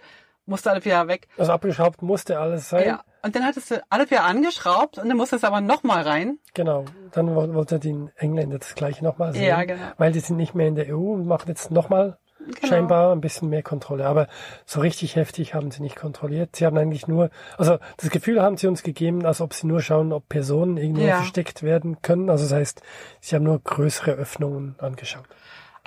musste 0.46 0.70
alles 0.70 0.84
wieder 0.84 1.06
weg. 1.08 1.28
Also 1.38 1.52
abgeschraubt 1.52 2.02
musste 2.02 2.38
alles 2.38 2.68
sein. 2.68 2.86
Ja. 2.86 3.04
Und 3.22 3.34
dann 3.34 3.44
hattest 3.44 3.70
du 3.70 3.82
alles 3.88 4.10
wieder 4.10 4.24
angeschraubt 4.24 4.98
und 4.98 5.08
dann 5.08 5.16
musste 5.16 5.36
es 5.36 5.44
aber 5.44 5.60
nochmal 5.62 6.02
rein. 6.02 6.38
Genau. 6.52 6.84
Dann 7.12 7.34
wo- 7.34 7.54
wollte 7.54 7.78
die 7.78 8.08
Engländer 8.16 8.58
das 8.58 8.74
gleiche 8.74 9.02
nochmal 9.02 9.32
sehen. 9.32 9.44
Ja, 9.44 9.64
genau. 9.64 9.80
Weil 9.96 10.12
die 10.12 10.20
sind 10.20 10.36
nicht 10.36 10.54
mehr 10.54 10.68
in 10.68 10.74
der 10.74 10.94
EU 10.94 11.12
und 11.14 11.26
machen 11.26 11.48
jetzt 11.48 11.70
nochmal 11.70 12.18
Genau. 12.46 12.66
scheinbar 12.66 13.12
ein 13.12 13.20
bisschen 13.20 13.48
mehr 13.48 13.62
Kontrolle. 13.62 14.06
Aber 14.06 14.28
so 14.66 14.80
richtig 14.80 15.16
heftig 15.16 15.54
haben 15.54 15.70
sie 15.70 15.82
nicht 15.82 15.96
kontrolliert. 15.96 16.56
Sie 16.56 16.66
haben 16.66 16.76
eigentlich 16.76 17.08
nur, 17.08 17.30
also 17.58 17.78
das 17.96 18.10
Gefühl 18.10 18.40
haben 18.42 18.56
sie 18.56 18.66
uns 18.66 18.82
gegeben, 18.82 19.24
als 19.24 19.40
ob 19.40 19.54
sie 19.54 19.66
nur 19.66 19.80
schauen, 19.80 20.12
ob 20.12 20.28
Personen 20.28 20.76
irgendwo 20.76 21.02
Ja. 21.02 21.16
versteckt 21.16 21.62
werden 21.62 22.02
können. 22.02 22.28
Also 22.30 22.44
das 22.44 22.52
heißt, 22.52 22.82
sie 23.20 23.34
haben 23.34 23.44
nur 23.44 23.58
größere 23.60 24.12
Öffnungen 24.12 24.74
angeschaut. 24.78 25.24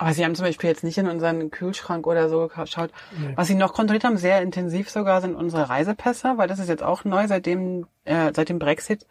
Aber 0.00 0.12
sie 0.14 0.24
haben 0.24 0.36
zum 0.36 0.44
Beispiel 0.44 0.70
jetzt 0.70 0.84
nicht 0.84 0.96
in 0.98 1.08
unseren 1.08 1.50
Kühlschrank 1.50 2.06
oder 2.06 2.28
so 2.28 2.46
geschaut. 2.46 2.90
Was 3.34 3.48
sie 3.48 3.56
noch 3.56 3.74
kontrolliert 3.74 4.04
haben, 4.04 4.16
sehr 4.16 4.42
intensiv 4.42 4.90
sogar, 4.90 5.20
sind 5.20 5.34
unsere 5.34 5.68
Reisepässe, 5.68 6.34
weil 6.36 6.46
das 6.46 6.60
ist 6.60 6.68
jetzt 6.68 6.84
auch 6.84 7.04
neu, 7.04 7.26
seitdem, 7.26 7.86
äh, 8.04 8.32
seit 8.34 8.48
dem 8.48 8.60
Brexit 8.60 9.06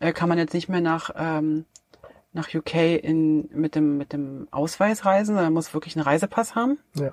äh, 0.00 0.12
kann 0.12 0.30
man 0.30 0.38
jetzt 0.38 0.54
nicht 0.54 0.70
mehr 0.70 0.80
nach, 0.80 1.10
ähm, 1.18 1.66
nach 2.32 2.54
UK 2.54 2.74
in, 3.02 3.48
mit, 3.52 3.74
dem, 3.74 3.98
mit 3.98 4.12
dem 4.12 4.48
Ausweis 4.50 5.04
reisen, 5.04 5.34
sondern 5.34 5.52
muss 5.52 5.74
wirklich 5.74 5.96
einen 5.96 6.04
Reisepass 6.04 6.54
haben. 6.54 6.78
Ja. 6.94 7.12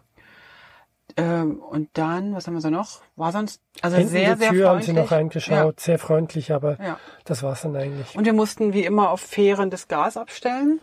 Ähm, 1.17 1.59
und 1.59 1.89
dann, 1.93 2.35
was 2.35 2.45
haben 2.47 2.53
wir 2.53 2.61
so 2.61 2.69
noch? 2.69 3.01
War 3.15 3.31
sonst, 3.31 3.61
also 3.81 3.97
Hinten 3.97 4.11
sehr, 4.11 4.35
die 4.35 4.39
sehr 4.41 4.51
Tür 4.51 4.69
haben 4.69 4.75
freundlich. 4.75 4.95
sie 4.95 5.01
noch 5.01 5.11
reingeschaut, 5.11 5.79
sehr 5.79 5.99
freundlich, 5.99 6.53
aber 6.53 6.77
Ja. 6.79 6.85
ja. 6.85 6.99
das 7.25 7.41
war's 7.43 7.63
dann 7.63 7.75
eigentlich. 7.75 8.15
Und 8.15 8.25
wir 8.25 8.33
mussten 8.33 8.73
wie 8.73 8.85
immer 8.85 9.09
auf 9.09 9.21
Fähren 9.21 9.69
das 9.69 9.87
Gas 9.87 10.17
abstellen. 10.17 10.79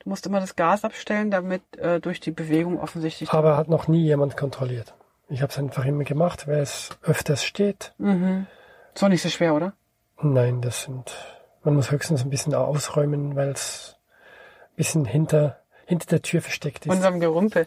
Du 0.00 0.10
musst 0.10 0.26
immer 0.26 0.40
das 0.40 0.54
Gas 0.56 0.84
abstellen, 0.84 1.30
damit 1.30 1.62
äh, 1.78 2.00
durch 2.00 2.20
die 2.20 2.30
Bewegung 2.32 2.78
offensichtlich 2.78 3.32
Aber 3.32 3.56
hat 3.56 3.68
noch 3.68 3.88
nie 3.88 4.04
jemand 4.04 4.36
kontrolliert. 4.36 4.94
Ich 5.30 5.40
habe 5.40 5.50
es 5.50 5.58
einfach 5.58 5.86
immer 5.86 6.04
gemacht, 6.04 6.46
weil 6.46 6.58
es 6.60 6.90
öfters 7.02 7.42
steht. 7.44 7.94
Ist 7.98 9.02
doch 9.02 9.08
nicht 9.08 9.22
so 9.22 9.30
schwer, 9.30 9.54
oder? 9.54 9.72
Nein, 10.20 10.60
das 10.60 10.82
sind, 10.82 11.14
man 11.64 11.74
muss 11.74 11.90
höchstens 11.90 12.22
ein 12.22 12.30
bisschen 12.30 12.54
ausräumen, 12.54 13.36
weil 13.36 13.50
es 13.50 13.96
ein 14.72 14.76
bisschen 14.76 15.04
hinter, 15.04 15.58
hinter 15.86 16.06
der 16.06 16.22
Tür 16.22 16.42
versteckt 16.42 16.86
ist. 16.86 16.92
unserem 16.92 17.20
Gerümpel. 17.20 17.66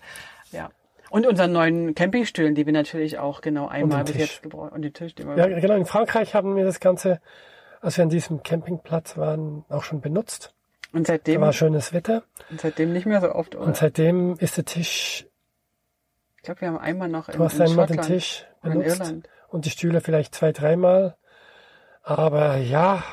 Ja. 0.52 0.70
Und 1.10 1.26
unseren 1.26 1.54
neuen 1.54 1.96
Campingstühlen, 1.96 2.54
die 2.54 2.66
wir 2.66 2.74
natürlich 2.74 3.18
auch 3.18 3.42
genau 3.42 3.68
einmal 3.68 4.04
bis 4.04 4.18
jetzt 4.18 4.44
gebraucht 4.44 4.74
und 4.74 4.82
den 4.82 4.94
Tisch, 4.94 5.16
den 5.16 5.28
wir 5.28 5.38
ja, 5.38 5.60
genau, 5.60 5.76
in 5.76 5.86
Frankreich 5.86 6.36
haben 6.36 6.56
wir 6.56 6.66
das 6.66 6.80
Ganze, 6.80 7.22
als 7.82 7.98
wir 7.98 8.04
an 8.04 8.10
diesem 8.10 8.44
Campingplatz 8.44 9.18
waren, 9.18 9.64
auch 9.70 9.84
schon 9.84 10.02
benutzt. 10.02 10.54
und 10.92 11.08
Da 11.08 11.14
seitdem 11.14 11.42
war 11.42 11.54
schönes 11.54 11.94
Wetter 11.94 12.24
und 12.50 12.60
seitdem 12.60 12.92
nicht 12.92 13.06
mehr 13.06 13.22
so 13.22 13.32
oft. 13.32 13.56
Oder? 13.56 13.66
und 13.66 13.78
seitdem 13.78 14.36
ist 14.40 14.58
der 14.58 14.66
Tisch, 14.66 15.26
ich 16.36 16.44
glaube, 16.44 16.62
wir 16.62 16.68
haben 16.68 16.78
einmal 16.78 17.08
noch 17.08 17.30
in, 17.30 17.38
du 17.38 17.44
hast 17.44 17.56
in 17.56 17.62
einmal 17.62 17.88
den 17.88 18.02
Tisch 18.02 18.46
benutzt 18.62 19.00
Irland. 19.00 19.30
und 19.48 19.64
die 19.66 19.70
Stühle 19.70 20.02
vielleicht 20.02 20.36
zwei, 20.36 20.52
dreimal. 20.52 21.16
Aber 22.04 22.58
ja, 22.58 23.04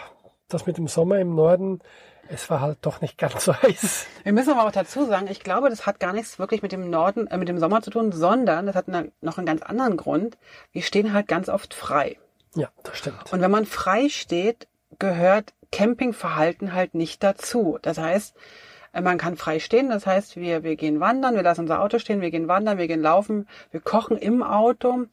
das 0.55 0.67
mit 0.67 0.79
dem 0.79 0.88
Sommer 0.88 1.19
im 1.19 1.35
Norden, 1.35 1.81
es 2.29 2.49
war 2.49 2.61
halt 2.61 2.79
doch 2.83 3.01
nicht 3.01 3.19
ganz 3.19 3.45
so 3.45 3.55
heiß. 3.62 4.07
Wir 4.23 4.33
müssen 4.33 4.53
aber 4.53 4.67
auch 4.67 4.73
dazu 4.73 5.05
sagen, 5.05 5.29
ich 5.31 5.40
glaube, 5.40 5.69
das 5.69 5.87
hat 5.87 6.01
gar 6.01 6.12
nichts 6.12 6.38
wirklich 6.38 6.62
mit 6.62 6.73
dem 6.73 6.90
Norden, 6.90 7.27
äh, 7.27 7.37
mit 7.37 7.49
dem 7.49 7.59
Sommer 7.59 7.83
zu 7.83 7.90
tun, 7.90 8.12
sondern 8.12 8.67
das 8.67 8.75
hat 8.75 8.88
eine, 8.88 9.12
noch 9.21 9.38
einen 9.38 9.47
ganz 9.47 9.62
anderen 9.62 9.97
Grund. 9.97 10.38
Wir 10.73 10.83
stehen 10.83 11.12
halt 11.12 11.29
ganz 11.29 11.49
oft 11.49 11.75
frei. 11.75 12.19
Ja, 12.55 12.69
das 12.83 12.99
stimmt. 12.99 13.33
Und 13.33 13.40
wenn 13.40 13.51
man 13.51 13.67
frei 13.67 14.09
steht, 14.09 14.69
gehört 14.99 15.53
Campingverhalten 15.73 16.73
halt 16.73 16.95
nicht 16.95 17.23
dazu. 17.23 17.79
Das 17.83 17.99
heißt, 17.99 18.35
äh, 18.93 19.01
man 19.01 19.19
kann 19.19 19.37
frei 19.37 19.59
stehen, 19.59 19.90
das 19.90 20.07
heißt, 20.07 20.37
wir, 20.37 20.62
wir 20.62 20.77
gehen 20.77 21.01
wandern, 21.01 21.35
wir 21.35 21.43
lassen 21.43 21.62
unser 21.62 21.83
Auto 21.83 21.99
stehen, 21.99 22.21
wir 22.21 22.31
gehen 22.31 22.49
wandern, 22.49 22.79
wir 22.79 22.88
gehen 22.88 23.03
laufen, 23.03 23.49
wir 23.71 23.81
kochen 23.81 24.17
im 24.17 24.43
Auto 24.43 25.07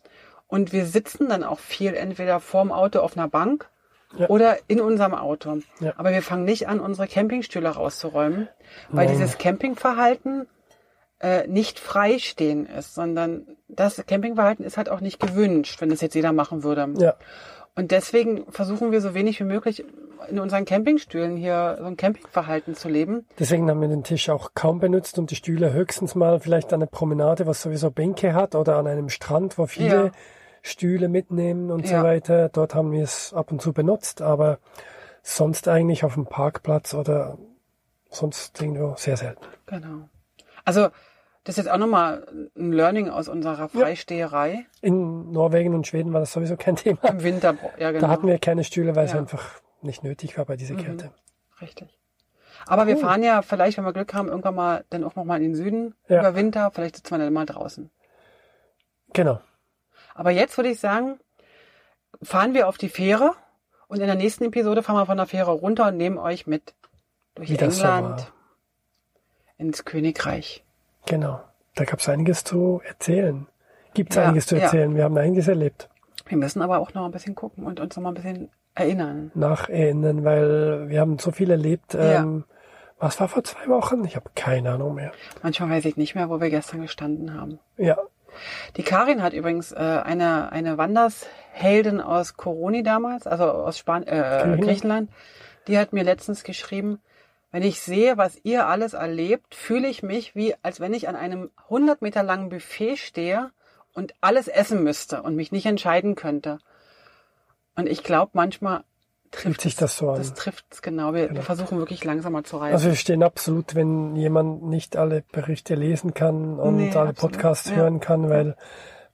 und 0.47 0.71
wir 0.71 0.85
sitzen 0.85 1.29
dann 1.29 1.43
auch 1.43 1.59
viel 1.59 1.93
entweder 1.93 2.39
vorm 2.39 2.71
Auto 2.71 2.99
auf 2.99 3.17
einer 3.17 3.27
Bank 3.27 3.69
Ja. 4.17 4.27
oder 4.29 4.57
in 4.67 4.81
unserem 4.81 5.13
Auto. 5.13 5.59
Ja. 5.79 5.93
Aber 5.97 6.11
wir 6.11 6.21
fangen 6.21 6.43
nicht 6.43 6.67
an, 6.67 6.79
unsere 6.79 7.07
Campingstühle 7.07 7.69
rauszuräumen, 7.69 8.49
weil 8.89 9.05
Nein. 9.05 9.15
dieses 9.15 9.37
Campingverhalten 9.37 10.47
äh, 11.19 11.47
nicht 11.47 11.79
freistehen 11.79 12.65
ist, 12.65 12.93
sondern 12.95 13.47
das 13.67 14.03
Campingverhalten 14.05 14.65
ist 14.65 14.77
halt 14.77 14.89
auch 14.89 15.01
nicht 15.01 15.19
gewünscht, 15.19 15.79
wenn 15.81 15.89
das 15.89 16.01
jetzt 16.01 16.15
jeder 16.15 16.33
machen 16.33 16.63
würde. 16.63 16.89
Ja, 16.97 17.15
Und 17.75 17.91
deswegen 17.91 18.51
versuchen 18.51 18.91
wir 18.91 19.01
so 19.01 19.13
wenig 19.13 19.39
wie 19.39 19.45
möglich 19.45 19.85
in 20.29 20.39
unseren 20.39 20.65
Campingstühlen 20.65 21.35
hier 21.37 21.77
so 21.79 21.85
ein 21.85 21.97
Campingverhalten 21.97 22.75
zu 22.75 22.89
leben. 22.89 23.25
Deswegen 23.39 23.69
haben 23.69 23.81
wir 23.81 23.87
den 23.87 24.03
Tisch 24.03 24.29
auch 24.29 24.51
kaum 24.53 24.79
benutzt 24.79 25.17
und 25.17 25.31
die 25.31 25.35
Stühle 25.35 25.73
höchstens 25.73 26.15
mal 26.15 26.39
vielleicht 26.39 26.73
an 26.73 26.81
einer 26.81 26.89
Promenade, 26.89 27.47
was 27.47 27.61
sowieso 27.61 27.91
Bänke 27.91 28.33
hat, 28.33 28.55
oder 28.55 28.75
an 28.77 28.87
einem 28.87 29.09
Strand, 29.09 29.57
wo 29.57 29.65
viele 29.67 29.95
Ja. 30.05 30.11
Stühle 30.61 31.09
mitnehmen 31.09 31.71
und 31.71 31.89
Ja. 31.89 31.99
so 31.99 32.05
weiter. 32.05 32.49
Dort 32.49 32.75
haben 32.75 32.91
wir 32.91 33.03
es 33.03 33.33
ab 33.33 33.51
und 33.51 33.61
zu 33.61 33.73
benutzt, 33.73 34.21
aber 34.21 34.59
sonst 35.23 35.67
eigentlich 35.67 36.03
auf 36.03 36.13
dem 36.15 36.25
Parkplatz 36.25 36.93
oder 36.93 37.37
sonst 38.09 38.59
irgendwo 38.61 38.95
sehr 38.97 39.17
selten. 39.17 39.45
Genau. 39.67 40.09
Also 40.65 40.89
das 41.43 41.57
ist 41.57 41.65
jetzt 41.65 41.71
auch 41.73 41.77
nochmal 41.77 42.27
ein 42.55 42.71
Learning 42.71 43.09
aus 43.09 43.27
unserer 43.27 43.67
Freisteherei 43.69 44.65
In 44.81 45.31
Norwegen 45.31 45.73
und 45.73 45.87
Schweden 45.87 46.13
war 46.13 46.19
das 46.19 46.33
sowieso 46.33 46.55
kein 46.57 46.75
Thema. 46.75 46.99
im 47.09 47.23
Winter. 47.23 47.55
Ja, 47.79 47.91
genau. 47.91 48.05
Da 48.05 48.11
hatten 48.11 48.27
wir 48.27 48.37
keine 48.37 48.63
Stühle, 48.63 48.95
weil 48.95 49.05
es 49.05 49.13
Ja. 49.13 49.19
einfach 49.19 49.61
nicht 49.81 50.03
nötig 50.03 50.37
war 50.37 50.45
bei 50.45 50.55
dieser 50.55 50.75
Kälte. 50.75 51.11
Richtig. 51.59 51.97
Aber 52.67 52.85
wir 52.85 52.95
Cool. 52.95 53.01
fahren 53.01 53.23
ja 53.23 53.41
vielleicht, 53.41 53.77
wenn 53.79 53.85
wir 53.85 53.93
Glück 53.93 54.13
haben, 54.13 54.27
irgendwann 54.27 54.53
mal 54.53 54.85
dann 54.91 55.03
auch 55.03 55.15
nochmal 55.15 55.37
in 55.37 55.43
den 55.43 55.55
Süden 55.55 55.95
Ja. 56.07 56.19
über 56.19 56.35
Winter. 56.35 56.69
Vielleicht 56.71 56.97
sitzen 56.97 57.15
wir 57.15 57.17
dann 57.17 57.33
mal 57.33 57.47
draußen. 57.47 57.89
Genau. 59.13 59.39
Aber 60.21 60.29
jetzt 60.29 60.55
würde 60.55 60.69
ich 60.69 60.79
sagen, 60.79 61.19
fahren 62.21 62.53
wir 62.53 62.67
auf 62.67 62.77
die 62.77 62.89
Fähre 62.89 63.31
und 63.87 64.01
in 64.01 64.05
der 64.05 64.13
nächsten 64.13 64.43
Episode 64.43 64.83
fahren 64.83 64.97
wir 64.97 65.07
von 65.07 65.17
der 65.17 65.25
Fähre 65.25 65.49
runter 65.49 65.87
und 65.87 65.97
nehmen 65.97 66.19
euch 66.19 66.45
mit 66.45 66.75
durch 67.33 67.49
Wie 67.49 67.57
England 67.57 68.31
ins 69.57 69.83
Königreich. 69.83 70.63
Genau. 71.07 71.41
Da 71.73 71.85
gab 71.85 72.01
es 72.01 72.07
einiges 72.07 72.43
zu 72.43 72.83
erzählen. 72.85 73.47
Gibt 73.95 74.11
es 74.11 74.17
Ja, 74.17 74.27
einiges 74.27 74.45
zu 74.45 74.57
ja. 74.57 74.61
erzählen. 74.65 74.95
Wir 74.95 75.05
haben 75.05 75.17
einiges 75.17 75.47
erlebt. 75.47 75.89
Wir 76.27 76.37
müssen 76.37 76.61
aber 76.61 76.77
auch 76.77 76.93
noch 76.93 77.05
ein 77.05 77.11
bisschen 77.11 77.33
gucken 77.33 77.65
und 77.65 77.79
uns 77.79 77.95
noch 77.95 78.03
mal 78.03 78.09
ein 78.09 78.13
bisschen 78.13 78.51
erinnern. 78.75 79.31
Nacherinnern, 79.33 80.23
weil 80.23 80.87
wir 80.87 80.99
haben 80.99 81.17
so 81.17 81.31
viel 81.31 81.49
erlebt. 81.49 81.95
Ja. 81.95 82.19
Ähm, 82.21 82.43
was 82.99 83.19
war 83.19 83.27
vor 83.27 83.43
zwei 83.43 83.67
Wochen? 83.69 84.05
Ich 84.05 84.15
habe 84.15 84.29
keine 84.35 84.69
Ahnung 84.73 84.93
mehr. 84.93 85.13
Manchmal 85.41 85.71
weiß 85.71 85.85
ich 85.85 85.97
nicht 85.97 86.13
mehr, 86.13 86.29
wo 86.29 86.39
wir 86.39 86.51
gestern 86.51 86.81
gestanden 86.83 87.33
haben. 87.33 87.57
Ja, 87.77 87.97
Die 88.77 88.83
Karin 88.83 89.21
hat 89.21 89.33
übrigens 89.33 89.71
äh, 89.71 89.77
eine, 89.77 90.51
eine 90.51 90.77
Wandersheldin 90.77 92.01
aus 92.01 92.35
Coroni 92.35 92.83
damals, 92.83 93.27
also 93.27 93.45
aus 93.45 93.77
Span 93.77 94.03
äh, 94.03 94.05
Griechenland. 94.05 94.61
Griechenland, 94.61 95.11
die 95.67 95.77
hat 95.77 95.93
mir 95.93 96.03
letztens 96.03 96.43
geschrieben, 96.43 96.99
wenn 97.51 97.63
ich 97.63 97.81
sehe, 97.81 98.17
was 98.17 98.39
ihr 98.43 98.67
alles 98.67 98.93
erlebt, 98.93 99.55
fühle 99.55 99.87
ich 99.87 100.03
mich 100.03 100.35
wie, 100.35 100.55
als 100.61 100.79
wenn 100.79 100.93
ich 100.93 101.09
an 101.09 101.15
einem 101.15 101.51
100 101.65 102.01
Meter 102.01 102.23
langen 102.23 102.49
Buffet 102.49 102.95
stehe 102.95 103.51
und 103.93 104.13
alles 104.21 104.47
essen 104.47 104.83
müsste 104.83 105.21
und 105.21 105.35
mich 105.35 105.51
nicht 105.51 105.65
entscheiden 105.65 106.15
könnte. 106.15 106.59
Und 107.75 107.89
ich 107.89 108.03
glaube, 108.03 108.31
manchmal 108.33 108.83
trifft 109.31 109.61
sich 109.61 109.75
das 109.75 109.97
so 109.97 110.09
an. 110.11 110.17
Das 110.17 110.33
trifft 110.33 110.65
es 110.71 110.81
genau. 110.81 111.13
Wir, 111.13 111.33
wir 111.33 111.41
versuchen 111.41 111.77
wirklich 111.79 112.03
langsamer 112.03 112.43
zu 112.43 112.57
reisen. 112.57 112.73
also 112.73 112.87
wir 112.89 112.95
stehen 112.95 113.23
absolut, 113.23 113.75
wenn 113.75 114.15
jemand 114.15 114.63
nicht 114.63 114.97
alle 114.97 115.23
Berichte 115.31 115.75
lesen 115.75 116.13
kann 116.13 116.59
und 116.59 116.75
Nee, 116.77 116.91
alle 116.91 117.09
absolut. 117.09 117.33
Podcasts 117.33 117.69
Ja. 117.69 117.77
hören 117.77 117.99
kann, 117.99 118.29
weil, 118.29 118.55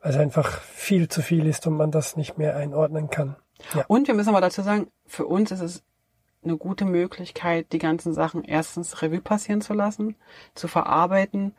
weil 0.01 0.11
es 0.11 0.17
einfach 0.17 0.61
viel 0.61 1.07
zu 1.07 1.21
viel 1.21 1.45
ist 1.45 1.65
und 1.67 1.77
man 1.77 1.91
das 1.91 2.15
nicht 2.17 2.37
mehr 2.37 2.55
einordnen 2.55 3.09
kann. 3.09 3.35
Ja, 3.73 3.85
Und 3.87 4.07
wir 4.07 4.13
müssen 4.15 4.29
aber 4.29 4.41
dazu 4.41 4.61
sagen, 4.61 4.91
für 5.05 5.25
uns 5.25 5.51
ist 5.51 5.61
es 5.61 5.83
eine 6.43 6.57
gute 6.57 6.85
Möglichkeit, 6.85 7.71
die 7.73 7.79
ganzen 7.79 8.13
Sachen 8.13 8.43
erstens 8.43 9.01
Revue 9.01 9.21
passieren 9.21 9.61
zu 9.61 9.73
lassen, 9.73 10.15
zu 10.55 10.67
verarbeiten 10.67 11.53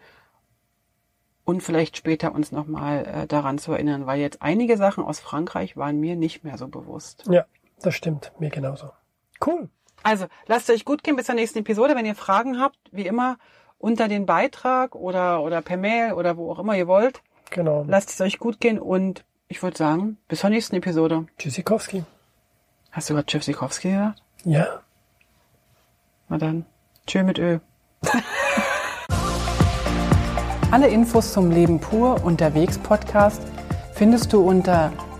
und 1.44 1.62
vielleicht 1.62 1.96
später 1.96 2.34
uns 2.34 2.52
nochmal 2.52 3.04
äh, 3.06 3.26
daran 3.26 3.58
zu 3.58 3.72
erinnern, 3.72 4.06
weil 4.06 4.20
jetzt 4.20 4.42
einige 4.42 4.76
Sachen 4.76 5.02
aus 5.04 5.18
Frankreich 5.18 5.76
waren 5.76 5.98
mir 5.98 6.14
nicht 6.16 6.44
mehr 6.44 6.58
so 6.58 6.68
bewusst. 6.68 7.24
ja, 7.30 7.46
das 7.82 7.94
stimmt. 7.94 8.32
Mir 8.38 8.50
genauso. 8.50 8.90
Cool. 9.44 9.68
Also, 10.02 10.26
lasst 10.46 10.70
euch 10.70 10.84
gut 10.84 11.02
gehen 11.02 11.16
bis 11.16 11.26
zur 11.26 11.34
nächsten 11.34 11.58
Episode. 11.58 11.94
Wenn 11.96 12.06
ihr 12.06 12.14
Fragen 12.14 12.60
habt, 12.60 12.78
wie 12.92 13.06
immer, 13.06 13.38
unter 13.78 14.08
den 14.08 14.26
Beitrag 14.26 14.94
oder, 14.94 15.42
oder 15.42 15.62
per 15.62 15.76
Mail 15.76 16.12
oder 16.12 16.36
wo 16.36 16.50
auch 16.50 16.58
immer 16.58 16.76
ihr 16.76 16.88
wollt. 16.88 17.22
Genau. 17.50 17.84
Lasst 17.86 18.10
es 18.10 18.20
euch 18.20 18.38
gut 18.38 18.60
gehen 18.60 18.78
und 18.78 19.24
ich 19.48 19.62
würde 19.62 19.76
sagen, 19.76 20.18
bis 20.28 20.40
zur 20.40 20.50
nächsten 20.50 20.76
Episode. 20.76 21.26
Tschüssikowski. 21.38 22.04
Hast 22.90 23.08
du 23.08 23.14
gerade 23.14 23.26
Tschüssikowski 23.26 23.90
gesagt? 23.90 24.22
Ja. 24.44 24.80
Na 26.28 26.38
dann, 26.38 26.66
tschö 27.06 27.22
mit 27.22 27.38
Ö. 27.38 27.58
Alle 30.70 30.88
Infos 30.88 31.32
zum 31.32 31.50
Leben 31.50 31.80
pur 31.80 32.22
unterwegs 32.24 32.76
Podcast 32.78 33.42
findest 33.94 34.34
du 34.34 34.46
unter 34.46 34.92